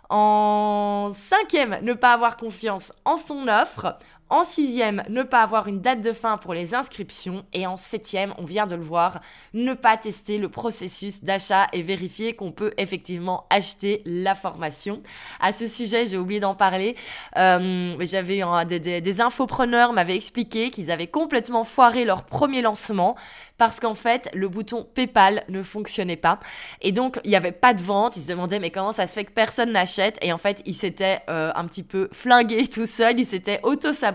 En 0.08 1.08
cinquième, 1.10 1.80
ne 1.82 1.94
pas 1.94 2.12
avoir 2.12 2.36
confiance 2.36 2.92
en 3.04 3.16
son 3.16 3.48
offre. 3.48 3.98
En 4.28 4.42
sixième, 4.42 5.04
ne 5.08 5.22
pas 5.22 5.40
avoir 5.40 5.68
une 5.68 5.80
date 5.80 6.00
de 6.00 6.12
fin 6.12 6.36
pour 6.36 6.52
les 6.52 6.74
inscriptions. 6.74 7.44
Et 7.52 7.64
en 7.64 7.76
septième, 7.76 8.34
on 8.38 8.44
vient 8.44 8.66
de 8.66 8.74
le 8.74 8.82
voir, 8.82 9.20
ne 9.54 9.72
pas 9.72 9.96
tester 9.96 10.38
le 10.38 10.48
processus 10.48 11.22
d'achat 11.22 11.68
et 11.72 11.80
vérifier 11.82 12.34
qu'on 12.34 12.50
peut 12.50 12.72
effectivement 12.76 13.46
acheter 13.50 14.02
la 14.04 14.34
formation. 14.34 15.00
À 15.38 15.52
ce 15.52 15.68
sujet, 15.68 16.06
j'ai 16.06 16.18
oublié 16.18 16.40
d'en 16.40 16.56
parler. 16.56 16.96
Euh, 17.36 17.94
J'avais 18.00 18.42
des, 18.66 19.20
infopreneurs 19.20 19.92
m'avaient 19.92 20.16
expliqué 20.16 20.70
qu'ils 20.70 20.90
avaient 20.90 21.06
complètement 21.06 21.62
foiré 21.62 22.04
leur 22.04 22.24
premier 22.24 22.62
lancement 22.62 23.14
parce 23.58 23.80
qu'en 23.80 23.94
fait, 23.94 24.28
le 24.34 24.48
bouton 24.48 24.86
PayPal 24.94 25.44
ne 25.48 25.62
fonctionnait 25.62 26.16
pas. 26.16 26.40
Et 26.82 26.92
donc, 26.92 27.20
il 27.24 27.30
n'y 27.30 27.36
avait 27.36 27.52
pas 27.52 27.74
de 27.74 27.80
vente. 27.80 28.16
Ils 28.16 28.22
se 28.22 28.28
demandaient, 28.28 28.58
mais 28.58 28.70
comment 28.70 28.92
ça 28.92 29.06
se 29.06 29.14
fait 29.14 29.24
que 29.24 29.30
personne 29.32 29.72
n'achète? 29.72 30.18
Et 30.20 30.32
en 30.32 30.38
fait, 30.38 30.62
il 30.66 30.74
s'était 30.74 31.20
euh, 31.30 31.52
un 31.54 31.64
petit 31.66 31.82
peu 31.82 32.08
flingué 32.12 32.66
tout 32.68 32.86
seul. 32.86 33.18
Il 33.18 33.26
s'était 33.26 33.60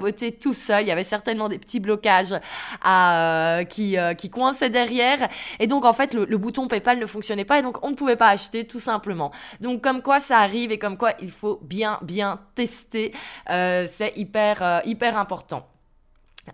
auto-saboté 0.01 0.31
tout 0.31 0.53
seul. 0.53 0.83
Il 0.83 0.87
y 0.87 0.91
avait 0.91 1.03
certainement 1.03 1.49
des 1.49 1.59
petits 1.59 1.79
blocages 1.79 2.33
euh, 2.85 3.63
qui, 3.63 3.97
euh, 3.97 4.13
qui 4.13 4.29
coinçaient 4.29 4.69
derrière. 4.69 5.29
Et 5.59 5.67
donc, 5.67 5.85
en 5.85 5.93
fait, 5.93 6.13
le, 6.13 6.37
bouton 6.37 6.67
PayPal 6.67 6.99
ne 6.99 7.05
fonctionnait 7.05 7.45
pas. 7.45 7.59
Et 7.59 7.61
donc, 7.61 7.83
on 7.85 7.91
ne 7.91 7.95
pouvait 7.95 8.15
pas 8.15 8.29
acheter 8.29 8.65
tout 8.65 8.79
simplement. 8.79 9.31
Donc, 9.59 9.81
comme 9.81 10.01
quoi 10.01 10.19
ça 10.19 10.39
arrive 10.39 10.71
et 10.71 10.79
comme 10.79 10.97
quoi 10.97 11.13
il 11.21 11.31
faut 11.31 11.59
bien, 11.63 11.99
bien 12.01 12.39
tester. 12.55 13.13
C'est 13.47 14.13
hyper, 14.15 14.81
hyper 14.85 15.17
important. 15.17 15.70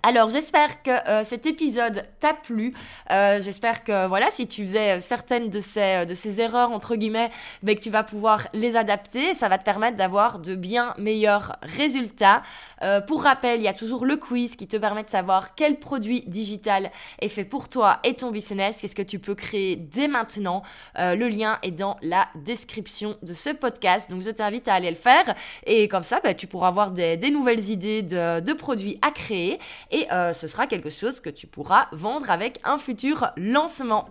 Alors 0.04 0.30
j'espère 0.30 0.84
que 0.84 0.92
euh, 1.10 1.24
cet 1.24 1.46
épisode 1.46 2.04
t'a 2.20 2.34
plu. 2.34 2.74
Euh, 3.12 3.42
j'espère 3.42 3.84
que 3.84 4.08
voilà, 4.08 4.30
si 4.32 4.48
tu 4.48 4.64
faisais 4.64 5.00
certaines 5.00 5.50
de 5.50 5.60
ces, 5.60 6.06
de 6.06 6.14
ces 6.14 6.40
erreurs 6.40 6.72
entre 6.72 6.96
guillemets, 6.96 7.32
ben, 7.64 7.76
que 7.76 7.82
tu 7.82 7.90
vas 7.90 8.04
pouvoir 8.04 8.48
les 8.54 8.76
adapter. 8.76 9.34
Ça 9.34 9.50
va 9.50 9.58
te 9.58 9.64
permettre 9.64 9.98
d'avoir 9.98 10.40
de 10.40 10.56
bien 10.56 10.94
meilleurs 10.98 11.58
résultats. 11.62 12.44
Euh, 12.84 13.02
pour 13.02 13.24
rappel, 13.24 13.60
il 13.60 13.64
y 13.64 13.68
a 13.68 13.74
toujours 13.74 14.06
le 14.06 14.18
quiz 14.18 14.56
qui 14.56 14.68
te 14.68 14.78
permet 14.78 15.04
de 15.04 15.10
savoir 15.10 15.56
quel 15.56 15.80
produit 15.80 16.24
digital 16.28 16.92
est 17.20 17.30
fait 17.30 17.46
pour 17.46 17.70
toi 17.70 18.00
et 18.04 18.14
ton 18.14 18.32
business. 18.32 18.82
Qu'est-ce 18.82 18.96
que 18.96 19.02
tu 19.02 19.20
peux 19.20 19.36
créer 19.36 19.76
dès 19.76 20.08
maintenant? 20.08 20.64
le 20.98 21.28
lien 21.28 21.60
est 21.64 21.72
dans 21.72 21.98
la 22.02 22.28
description 22.36 23.18
de 23.22 23.34
ce 23.34 23.50
podcast. 23.50 24.10
Donc 24.10 24.22
je 24.22 24.30
t'invite 24.30 24.68
à 24.68 24.74
aller 24.74 24.90
le 24.90 24.96
faire 24.96 25.36
et 25.66 25.88
comme 25.88 26.04
ça, 26.04 26.20
ben, 26.24 26.34
tu 26.36 26.48
pourras 26.48 26.68
avoir 26.68 26.92
des, 26.92 27.18
nouvelles 27.32 27.70
idées 27.70 28.02
de 28.04 28.54
produits 28.54 28.98
à 29.02 29.12
créer 29.12 29.60
et 29.92 30.12
euh, 30.12 30.34
ce 30.34 30.48
sera 30.48 30.68
quelque 30.68 30.90
chose 30.90 31.20
que 31.20 31.30
tu 31.30 31.48
pourras 31.48 31.88
vendre 31.92 32.30
avec 32.30 32.60
un 32.64 32.78
futur 32.78 33.32
lancement. 33.38 34.10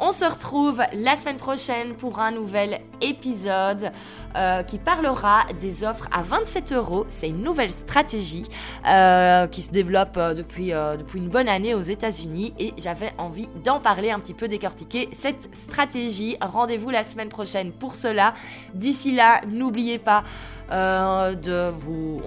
On 0.00 0.10
se 0.10 0.24
retrouve 0.24 0.82
la 0.92 1.14
semaine 1.14 1.36
prochaine 1.36 1.94
pour 1.94 2.18
un 2.18 2.32
nouvel 2.32 2.80
épisode 3.00 3.92
euh, 4.34 4.64
qui 4.64 4.78
parlera 4.78 5.44
des 5.60 5.84
offres 5.84 6.08
à 6.10 6.22
27 6.22 6.72
euros. 6.72 7.06
C'est 7.08 7.28
une 7.28 7.42
nouvelle 7.42 7.70
stratégie 7.70 8.44
euh, 8.88 9.46
qui 9.46 9.62
se 9.62 9.70
développe 9.70 10.18
depuis, 10.18 10.70
depuis 10.70 11.20
une 11.20 11.28
bonne 11.28 11.48
année 11.48 11.74
aux 11.74 11.82
États-Unis 11.82 12.54
et 12.58 12.74
j'avais 12.76 13.12
envie 13.18 13.48
d'en 13.64 13.78
parler 13.78 14.10
un 14.10 14.18
petit 14.18 14.34
peu, 14.34 14.48
décortiquer 14.48 15.08
cette 15.12 15.48
stratégie. 15.54 16.36
Rendez-vous 16.40 16.90
la 16.90 17.04
semaine 17.04 17.28
prochaine 17.28 17.70
pour 17.70 17.94
cela. 17.94 18.34
D'ici 18.74 19.12
là, 19.12 19.42
n'oubliez 19.46 20.00
pas 20.00 20.24
euh. 20.70 21.34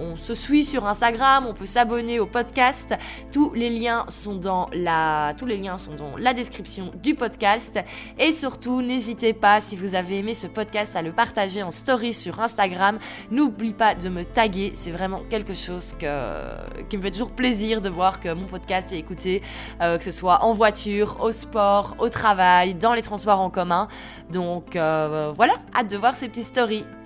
On 0.00 0.16
se 0.16 0.34
suit 0.34 0.64
sur 0.64 0.86
Instagram, 0.86 1.46
on 1.48 1.54
peut 1.54 1.66
s'abonner 1.66 2.20
au 2.20 2.26
podcast. 2.26 2.94
Tous 3.32 3.52
les 3.52 3.70
liens 3.70 4.04
sont 4.08 4.34
dans 4.34 4.68
la, 4.72 5.34
description 6.34 6.92
du 7.02 7.14
podcast. 7.14 7.78
Et 8.18 8.32
surtout, 8.32 8.82
n'hésitez 8.82 9.32
pas 9.32 9.60
si 9.60 9.76
vous 9.76 9.94
avez 9.94 10.18
aimé 10.18 10.34
ce 10.34 10.46
podcast 10.46 10.96
à 10.96 11.02
le 11.02 11.12
partager 11.12 11.62
en 11.62 11.70
story 11.70 12.14
sur 12.14 12.40
Instagram. 12.40 12.98
N'oublie 13.30 13.72
pas 13.72 13.94
de 13.94 14.08
me 14.08 14.24
taguer, 14.24 14.72
c'est 14.74 14.90
vraiment 14.90 15.22
quelque 15.28 15.54
chose 15.54 15.94
qui 15.98 16.96
me 16.96 17.02
fait 17.02 17.10
toujours 17.10 17.32
plaisir 17.32 17.80
de 17.80 17.88
voir 17.88 18.20
que 18.20 18.32
mon 18.32 18.46
podcast 18.46 18.92
est 18.92 18.98
écouté, 18.98 19.42
euh, 19.80 19.98
que 19.98 20.04
ce 20.04 20.12
soit 20.12 20.44
en 20.44 20.52
voiture, 20.52 21.16
au 21.20 21.32
sport, 21.32 21.96
au 21.98 22.08
travail, 22.08 22.74
dans 22.74 22.94
les 22.94 23.02
transports 23.02 23.40
en 23.40 23.50
commun. 23.50 23.88
Donc 24.30 24.76
euh, 24.76 25.32
voilà, 25.34 25.54
hâte 25.74 25.90
de 25.90 25.96
voir 25.96 26.14
ces 26.14 26.28
petites 26.28 26.44
stories. 26.44 26.84